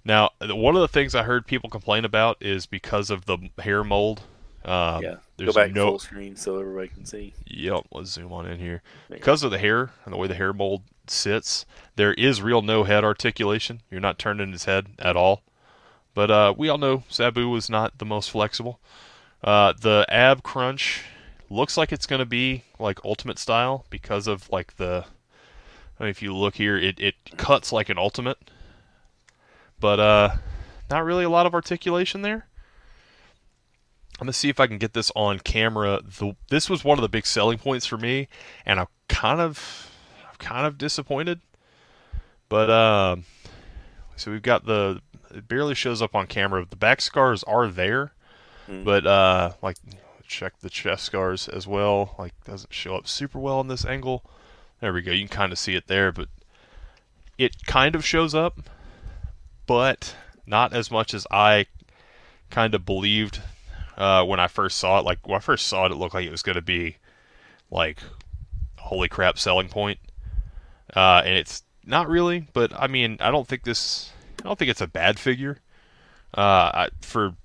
[0.06, 3.84] Now, one of the things I heard people complain about is because of the hair
[3.84, 4.24] mold.
[4.66, 7.34] Um, yeah, go there's back no full screen so everybody can see.
[7.48, 8.82] Yep, let's zoom on in here.
[9.10, 12.84] Because of the hair and the way the hair mold sits, there is real no
[12.84, 13.82] head articulation.
[13.90, 15.44] You're not turning his head at all.
[16.14, 18.80] But uh, we all know Sabu was not the most flexible.
[19.44, 21.04] Uh, the ab crunch
[21.50, 25.06] looks like it's going to be like ultimate style because of like the.
[26.00, 28.38] I mean, if you look here, it, it cuts like an ultimate.
[29.80, 30.36] But uh,
[30.90, 32.48] not really a lot of articulation there.
[34.20, 36.02] I'm gonna see if I can get this on camera.
[36.02, 38.28] The, this was one of the big selling points for me,
[38.66, 39.92] and I'm kind of,
[40.34, 41.42] I'm kind of disappointed.
[42.50, 43.26] But um,
[44.16, 45.02] so we've got the.
[45.34, 46.66] It barely shows up on camera.
[46.70, 48.14] The back scars are there,
[48.84, 49.78] but uh, like
[50.28, 52.16] check the chest scars as well.
[52.20, 54.24] Like doesn't show up super well in this angle.
[54.80, 55.12] There we go.
[55.12, 56.28] You can kind of see it there, but
[57.38, 58.60] it kind of shows up,
[59.66, 60.16] but
[60.46, 61.66] not as much as I
[62.50, 63.42] kind of believed
[63.98, 65.06] uh, when I first saw it.
[65.06, 66.98] Like when I first saw it, it looked like it was going to be
[67.72, 68.00] like
[68.78, 70.00] holy crap selling point,
[70.96, 72.48] uh, and it's not really.
[72.54, 74.12] But I mean, I don't think this.
[74.44, 75.60] I don't think it's a bad figure.
[76.34, 77.36] Uh, I, for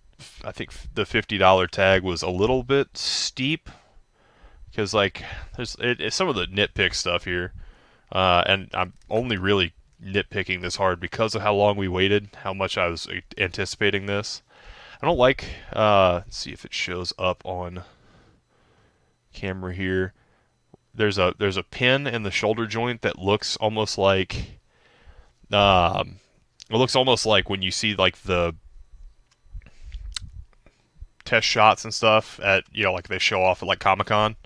[0.44, 3.68] I think the fifty dollar tag was a little bit steep
[4.70, 5.22] because like
[5.56, 7.52] there's it, it's some of the nitpick stuff here,
[8.12, 12.54] uh, and I'm only really nitpicking this hard because of how long we waited, how
[12.54, 14.42] much I was anticipating this.
[15.00, 15.44] I don't like.
[15.72, 17.82] Uh, see if it shows up on
[19.32, 20.12] camera here.
[20.98, 24.58] There's a there's a pin in the shoulder joint that looks almost like.
[25.50, 26.16] Um,
[26.68, 28.54] it looks almost like when you see like the
[31.24, 34.36] test shots and stuff at you know like they show off at like Comic Con.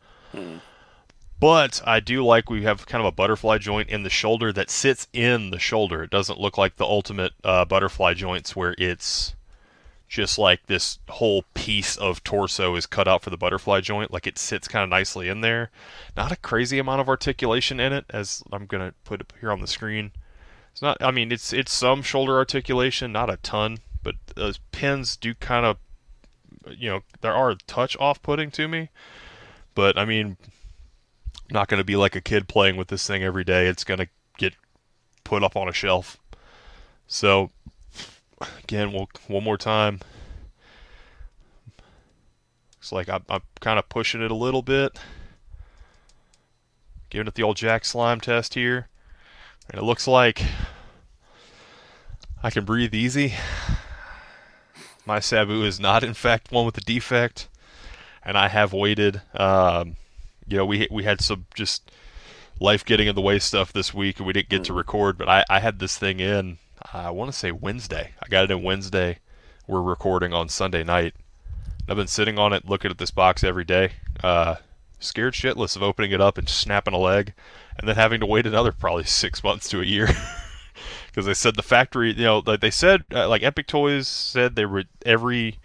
[1.40, 4.70] But I do like we have kind of a butterfly joint in the shoulder that
[4.70, 6.04] sits in the shoulder.
[6.04, 9.34] It doesn't look like the ultimate uh, butterfly joints where it's
[10.12, 14.12] just like this whole piece of torso is cut out for the butterfly joint.
[14.12, 15.70] Like it sits kind of nicely in there.
[16.14, 19.66] Not a crazy amount of articulation in it, as I'm gonna put here on the
[19.66, 20.12] screen.
[20.70, 20.98] It's not.
[21.02, 25.64] I mean, it's it's some shoulder articulation, not a ton, but those pins do kind
[25.64, 25.78] of,
[26.68, 28.90] you know, there are touch off-putting to me.
[29.74, 30.36] But I mean,
[31.50, 33.66] not going to be like a kid playing with this thing every day.
[33.66, 34.52] It's going to get
[35.24, 36.18] put up on a shelf.
[37.06, 37.50] So,
[38.62, 40.00] again, we'll, one more time.
[42.78, 44.98] It's like I'm, I'm kind of pushing it a little bit.
[47.10, 48.88] Giving it the old Jack Slime test here.
[49.70, 50.42] And it looks like
[52.42, 53.34] I can breathe easy.
[55.06, 57.48] My Sabu is not, in fact, one with a defect.
[58.24, 59.22] And I have waited.
[59.34, 59.96] Um,
[60.46, 61.90] you know, we we had some just
[62.60, 65.18] life getting in the way stuff this week, and we didn't get to record.
[65.18, 66.58] But I, I had this thing in.
[66.90, 68.12] I want to say Wednesday.
[68.22, 69.18] I got it in Wednesday.
[69.66, 71.14] We're recording on Sunday night.
[71.88, 73.92] I've been sitting on it, looking at this box every day.
[74.22, 74.56] Uh,
[74.98, 77.34] scared shitless of opening it up and snapping a leg,
[77.78, 80.08] and then having to wait another probably six months to a year.
[81.06, 84.56] Because they said the factory, you know, like they said, uh, like Epic Toys said
[84.56, 85.58] they were every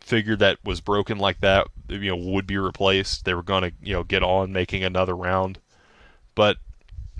[0.00, 3.24] figure that was broken like that, you know, would be replaced.
[3.24, 5.60] They were to, you know, get on making another round.
[6.34, 6.56] But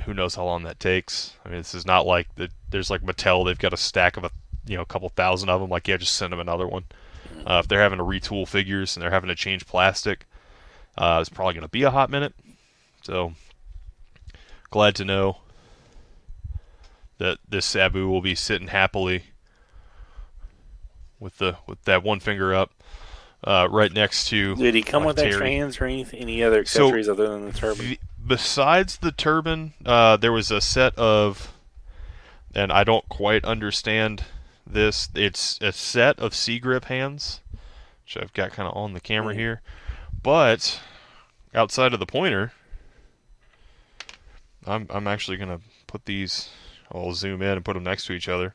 [0.02, 1.34] who knows how long that takes?
[1.44, 4.24] I mean, this is not like the, there's like Mattel, they've got a stack of
[4.24, 4.30] a,
[4.66, 5.70] you know, a couple thousand of them.
[5.70, 6.84] Like, yeah, just send them another one.
[7.46, 10.26] Uh, if they're having to retool figures and they're having to change plastic,
[10.98, 12.34] uh, it's probably going to be a hot minute.
[13.02, 13.32] So,
[14.70, 15.38] glad to know
[17.18, 19.24] that this Sabu will be sitting happily
[21.18, 22.72] with the with that one finger up,
[23.44, 24.54] uh, right next to.
[24.56, 27.46] Did he come like with that trans or any, any other So, accessories other than
[27.46, 27.86] the turban?
[27.86, 27.98] The-
[28.30, 31.52] besides the turban, uh, there was a set of,
[32.54, 34.22] and I don't quite understand
[34.64, 35.08] this.
[35.16, 37.40] It's a set of C grip hands,
[38.04, 39.62] which I've got kind of on the camera here,
[40.22, 40.80] but
[41.52, 42.52] outside of the pointer,
[44.64, 46.50] I'm I'm actually gonna put these.
[46.92, 48.54] I'll zoom in and put them next to each other.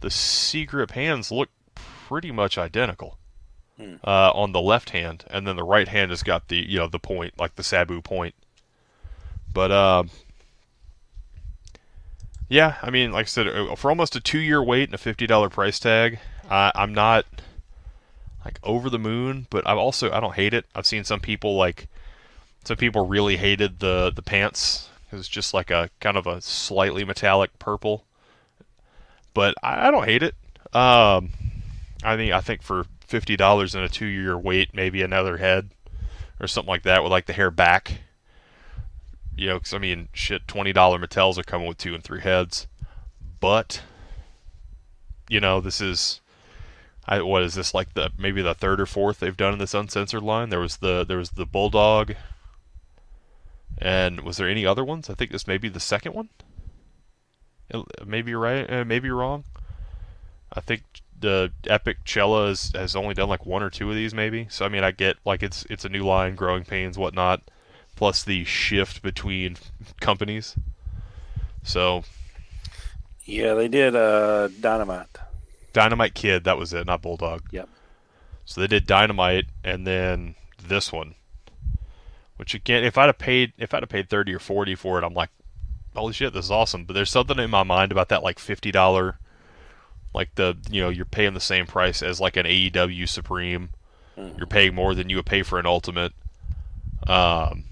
[0.00, 3.18] The C grip hands look pretty much identical
[3.78, 6.88] uh, on the left hand, and then the right hand has got the you know
[6.88, 8.34] the point like the Sabu point.
[9.52, 10.04] But uh,
[12.48, 15.50] yeah, I mean, like I said, uh, for almost a two-year wait and a fifty-dollar
[15.50, 16.18] price tag,
[16.50, 17.26] I I'm not
[18.44, 20.66] like over the moon, but I'm also I don't hate it.
[20.74, 21.88] I've seen some people like
[22.64, 24.88] some people really hated the the pants.
[25.10, 28.04] It was just like a kind of a slightly metallic purple,
[29.32, 30.34] but I, I don't hate it.
[30.74, 31.30] Um,
[32.02, 35.70] I mean, I think for fifty dollars and a two-year wait, maybe another head
[36.40, 38.00] or something like that with like the hair back.
[39.36, 42.22] You know, 'cause I mean, shit, twenty dollar Mattels are coming with two and three
[42.22, 42.66] heads,
[43.38, 43.82] but
[45.28, 46.22] you know, this is
[47.06, 49.74] I, what is this like the maybe the third or fourth they've done in this
[49.74, 50.48] uncensored line?
[50.48, 52.14] There was the there was the bulldog,
[53.78, 55.08] and was there any other ones?
[55.08, 56.30] I think this may be the second one.
[58.04, 58.68] Maybe right.
[58.68, 59.44] Uh, maybe wrong.
[60.52, 60.82] I think
[61.24, 64.46] the Epic Cella has, has only done like one or two of these, maybe.
[64.50, 67.42] So I mean, I get like it's it's a new line, growing pains, whatnot,
[67.96, 69.56] plus the shift between
[70.00, 70.54] companies.
[71.62, 72.04] So
[73.24, 75.16] Yeah, they did uh, Dynamite.
[75.72, 77.42] Dynamite Kid, that was it, not Bulldog.
[77.50, 77.68] Yep.
[78.44, 81.14] So they did Dynamite and then this one.
[82.36, 85.04] Which again, if I'd have paid if I'd have paid thirty or forty for it,
[85.04, 85.30] I'm like,
[85.96, 86.84] holy shit, this is awesome.
[86.84, 89.18] But there's something in my mind about that like fifty dollar
[90.14, 93.70] like the you know, you're paying the same price as like an AEW Supreme.
[94.16, 96.12] You're paying more than you would pay for an Ultimate.
[97.06, 97.64] Um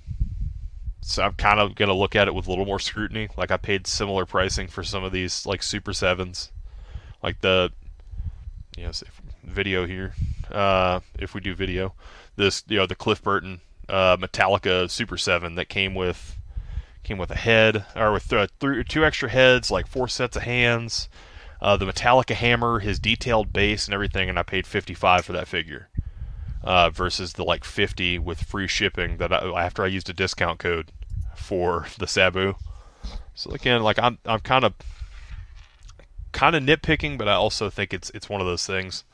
[1.01, 3.29] so I'm kind of gonna look at it with a little more scrutiny.
[3.37, 6.51] Like I paid similar pricing for some of these like Super Sevens,
[7.23, 7.73] like the
[8.77, 10.15] yes, if video here.
[10.51, 11.95] Uh, if we do video,
[12.37, 16.39] this you know the Cliff Burton uh, Metallica Super Seven that came with
[17.03, 20.43] came with a head or with uh, three, two extra heads, like four sets of
[20.43, 21.09] hands,
[21.63, 25.33] uh, the Metallica hammer, his detailed base and everything, and I paid fifty five for
[25.33, 25.89] that figure.
[26.65, 30.61] Uh, versus the like 50 with free shipping that I, after I used a discount
[30.61, 30.93] code
[31.35, 32.55] for the Sabu.
[33.35, 34.75] So again, like I'm I'm kind of
[36.33, 39.05] kind of nitpicking, but I also think it's it's one of those things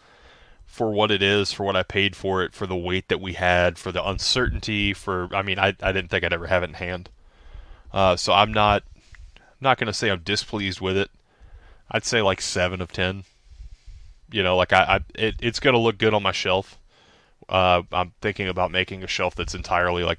[0.66, 3.32] for what it is, for what I paid for it, for the weight that we
[3.32, 6.70] had, for the uncertainty, for I mean, I I didn't think I'd ever have it
[6.70, 7.08] in hand.
[7.92, 8.82] Uh, so I'm not
[9.60, 11.10] not gonna say I'm displeased with it.
[11.90, 13.24] I'd say like seven of ten.
[14.30, 16.78] You know, like I, I it, it's gonna look good on my shelf.
[17.48, 20.18] Uh, I'm thinking about making a shelf that's entirely like,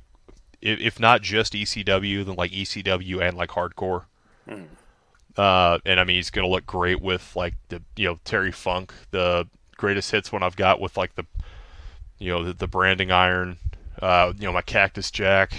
[0.62, 4.06] if, if not just ECW, then like ECW and like hardcore.
[5.38, 8.94] Uh, and I mean, he's gonna look great with like the you know Terry Funk,
[9.12, 9.48] the
[9.78, 11.26] greatest hits one I've got with like the
[12.18, 13.58] you know the, the branding iron,
[14.02, 15.54] uh, you know my Cactus Jack,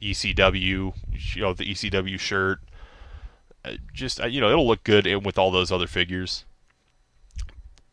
[0.00, 0.94] ECW,
[1.34, 2.60] you know the ECW shirt.
[3.92, 6.44] Just uh, you know it'll look good with all those other figures.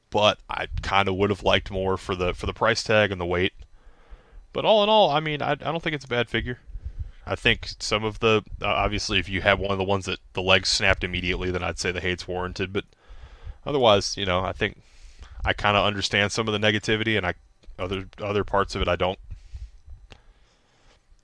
[0.10, 3.20] But I kind of would have liked more for the for the price tag and
[3.20, 3.54] the weight.
[4.54, 6.60] But all in all, I mean, I, I don't think it's a bad figure.
[7.26, 10.20] I think some of the uh, obviously if you have one of the ones that
[10.34, 12.72] the legs snapped immediately, then I'd say the hate's warranted.
[12.72, 12.86] But
[13.66, 14.82] otherwise, you know, I think
[15.44, 17.34] I kind of understand some of the negativity, and I
[17.78, 19.20] other other parts of it I don't.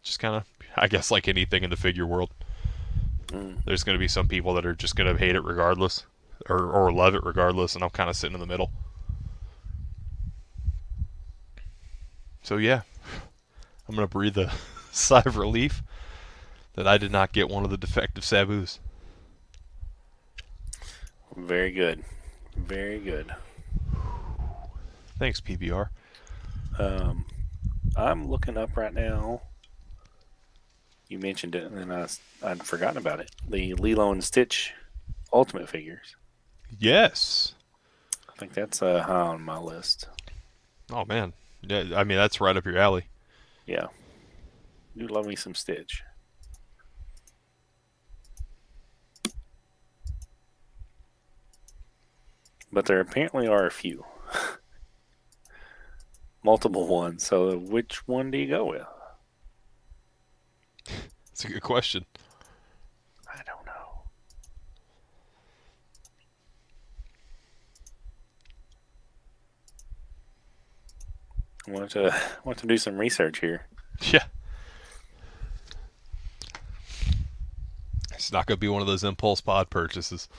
[0.04, 0.44] Just kind of,
[0.76, 2.32] I guess, like anything in the figure world,
[3.66, 6.06] there's going to be some people that are just going to hate it regardless,
[6.50, 8.72] or or love it regardless, and I'm kind of sitting in the middle.
[12.42, 12.82] So yeah,
[13.88, 14.52] I'm going to breathe a
[14.92, 15.82] sigh of relief
[16.74, 18.80] that I did not get one of the defective Sabus.
[21.36, 22.04] Very good.
[22.56, 23.34] Very good.
[25.18, 25.90] Thanks, PBR.
[26.78, 27.26] Um,
[27.96, 29.42] I'm looking up right now.
[31.08, 32.08] You mentioned it, and then I,
[32.44, 33.32] I'd forgotten about it.
[33.48, 34.74] The Lilo and Stitch
[35.32, 36.16] Ultimate figures.
[36.80, 37.56] Yes.
[38.30, 40.08] I think that's uh, high on my list.
[40.92, 43.06] Oh man, yeah, I mean that's right up your alley.
[43.66, 43.88] Yeah.
[44.98, 46.04] Do love me some Stitch.
[52.72, 54.06] But there apparently are a few.
[56.44, 57.26] Multiple ones.
[57.26, 58.86] So which one do you go with?
[61.44, 62.06] It's a good question.
[63.28, 64.04] I don't know.
[71.68, 73.68] I want to I want to do some research here.
[74.04, 74.24] Yeah.
[78.14, 80.30] It's not gonna be one of those impulse pod purchases.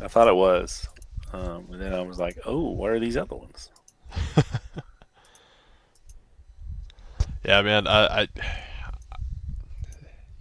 [0.00, 0.88] I thought it was,
[1.32, 3.70] um, and then I was like, "Oh, what are these other ones?"
[7.44, 7.88] Yeah, man.
[7.88, 8.28] I, I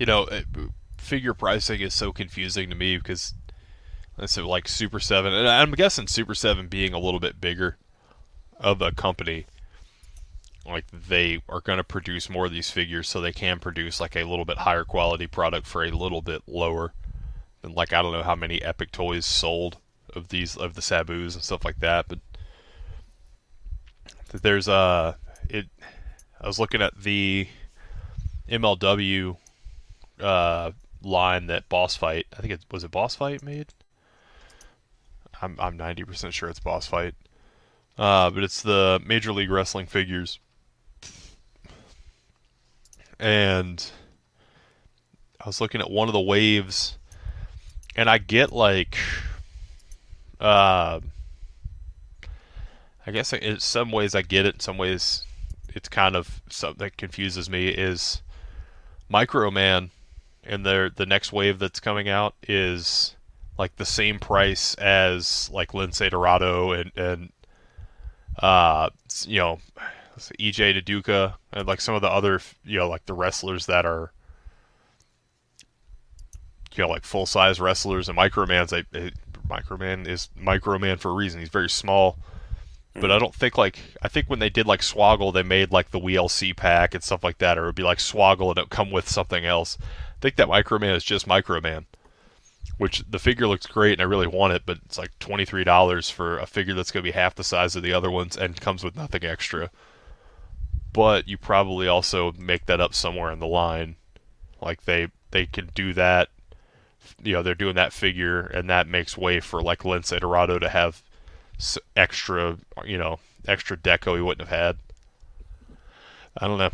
[0.01, 0.27] you know,
[0.97, 3.35] figure pricing is so confusing to me because,
[4.17, 7.77] And so like Super Seven, and I'm guessing Super Seven being a little bit bigger
[8.59, 9.45] of a company,
[10.65, 14.15] like they are going to produce more of these figures, so they can produce like
[14.15, 16.93] a little bit higher quality product for a little bit lower
[17.61, 19.77] than like I don't know how many Epic toys sold
[20.15, 22.17] of these of the Sabus and stuff like that, but
[24.41, 25.67] there's a it.
[26.41, 27.47] I was looking at the
[28.49, 29.37] MLW
[30.21, 30.71] uh,
[31.03, 32.27] line that Boss Fight.
[32.37, 33.67] I think it was it Boss Fight made.
[35.41, 37.15] I'm I'm 90% sure it's Boss Fight.
[37.97, 40.39] Uh, but it's the Major League Wrestling figures.
[43.19, 43.91] And
[45.39, 46.97] I was looking at one of the waves
[47.95, 48.97] and I get like
[50.39, 50.99] uh
[53.05, 55.25] I guess in some ways I get it, in some ways
[55.69, 58.21] it's kind of something that confuses me is
[59.11, 59.89] Microman
[60.43, 63.15] and the the next wave that's coming out is
[63.57, 67.31] like the same price as like Lince Dorado and and
[68.39, 68.89] uh
[69.25, 69.59] you know
[70.39, 74.11] EJ Nduka and like some of the other you know like the wrestlers that are
[76.73, 79.11] you know like full size wrestlers and Microman's a, a
[79.47, 81.39] Microman is Microman for a reason.
[81.39, 82.17] He's very small.
[82.93, 85.91] But I don't think like I think when they did like Swoggle, they made like
[85.91, 88.69] the WLC pack and stuff like that, or it would be like Swoggle and it
[88.69, 89.77] come with something else.
[90.21, 91.85] Think that Microman is just Microman,
[92.77, 95.63] which the figure looks great and I really want it, but it's like twenty three
[95.63, 98.37] dollars for a figure that's going to be half the size of the other ones
[98.37, 99.71] and comes with nothing extra.
[100.93, 103.95] But you probably also make that up somewhere in the line,
[104.61, 106.29] like they they can do that.
[107.23, 110.69] You know, they're doing that figure, and that makes way for like Lince Dorado to
[110.69, 111.01] have
[111.95, 114.77] extra, you know, extra deco he wouldn't have had.
[116.37, 116.71] I don't know.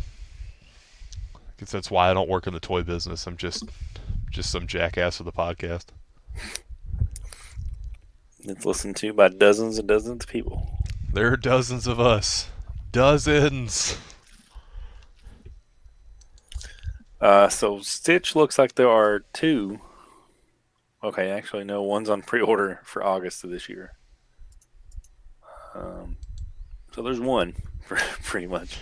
[1.58, 3.26] Guess that's why I don't work in the toy business.
[3.26, 3.64] I'm just
[4.30, 5.86] just some jackass of the podcast.
[8.40, 10.70] It's listened to by dozens and dozens of people.
[11.12, 12.48] There are dozens of us.
[12.92, 13.98] Dozens.
[17.20, 19.80] Uh, so Stitch looks like there are two.
[21.02, 21.82] Okay, actually, no.
[21.82, 23.92] One's on pre-order for August of this year.
[25.74, 26.16] Um,
[26.92, 27.54] so there's one,
[27.88, 28.78] pretty much.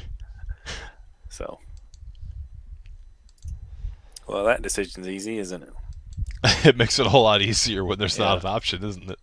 [1.29, 1.59] So,
[4.27, 5.73] well, that decision's easy, isn't it?
[6.67, 8.27] it makes it a whole lot easier when there's Yeah.
[8.27, 9.19] not an option, isn't it?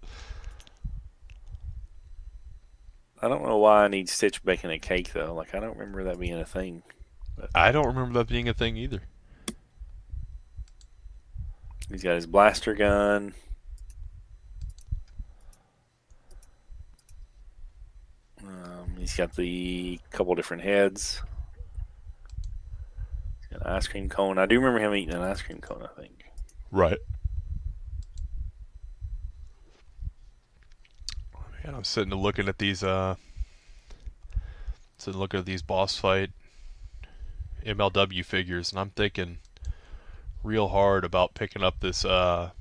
[3.22, 5.34] I don't know why I need Stitch baking a cake though.
[5.34, 6.84] Like I don't remember that being a thing.
[7.56, 9.04] I don't remember that being a thing either.
[11.90, 13.34] He's got his blaster gun.
[18.46, 21.22] Um, he's got the couple different heads.
[23.54, 24.38] He's got an ice cream cone.
[24.38, 25.84] I do remember him eating an ice cream cone.
[25.84, 26.26] I think.
[26.72, 26.98] Right.
[31.64, 32.84] Man, I'm sitting and looking at these.
[32.84, 33.16] Uh,
[34.98, 36.32] sitting looking at these boss fight
[37.66, 39.38] MLW figures, and I'm thinking
[40.44, 42.52] real hard about picking up this uh,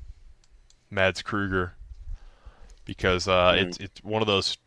[0.91, 1.75] Mads Kruger
[2.85, 4.59] because uh, it's it's one of those.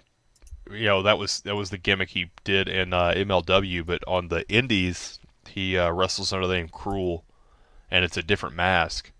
[0.71, 4.29] You know that was that was the gimmick he did in uh, MLW, but on
[4.29, 5.19] the Indies
[5.55, 7.23] he uh, wrestles under the name Cruel,
[7.89, 9.13] and it's a different mask.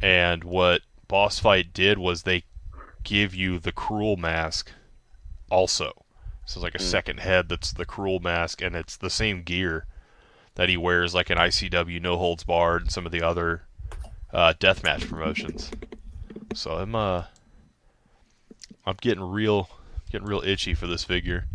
[0.00, 2.44] And what Boss Fight did was they
[3.02, 4.70] give you the Cruel mask
[5.50, 6.04] also.
[6.46, 9.86] So it's like a second head that's the Cruel mask, and it's the same gear
[10.54, 13.62] that he wears like an ICW No Holds Barred and some of the other
[14.32, 15.72] uh, deathmatch promotions.
[16.54, 17.24] So I'm uh
[18.86, 19.68] I'm getting real
[20.12, 21.46] getting real itchy for this figure.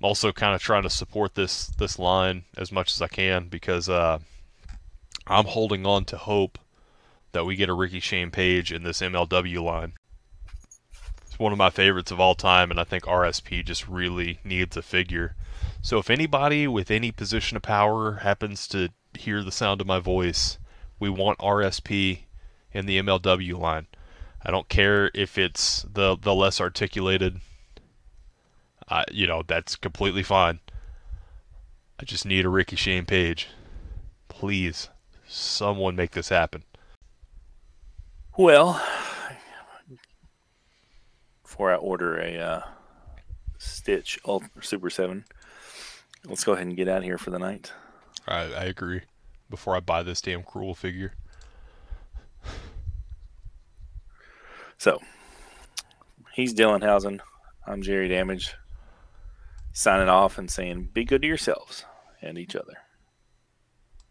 [0.00, 3.48] I'm also kind of trying to support this this line as much as I can
[3.48, 4.18] because uh,
[5.26, 6.58] I'm holding on to hope
[7.32, 9.92] that we get a Ricky Shane Page in this MLW line.
[11.26, 14.76] It's one of my favorites of all time, and I think RSP just really needs
[14.76, 15.34] a figure.
[15.82, 19.98] So if anybody with any position of power happens to hear the sound of my
[19.98, 20.58] voice,
[20.98, 22.20] we want RSP
[22.72, 23.86] in the MLW line.
[24.42, 27.40] I don't care if it's the the less articulated.
[28.88, 30.60] Uh, you know that's completely fine.
[32.00, 33.48] I just need a Ricky Shane Page.
[34.28, 34.88] Please,
[35.26, 36.64] someone make this happen.
[38.36, 38.80] Well,
[41.42, 42.60] before I order a uh,
[43.58, 45.24] Stitch Ultra Super Seven,
[46.24, 47.72] let's go ahead and get out of here for the night.
[48.26, 49.02] I, I agree.
[49.50, 51.14] Before I buy this damn cruel figure.
[54.76, 55.00] So,
[56.32, 57.18] he's Dylanhausen.
[57.66, 58.54] I'm Jerry Damage.
[59.78, 61.84] Signing off and saying, be good to yourselves
[62.20, 62.78] and each other.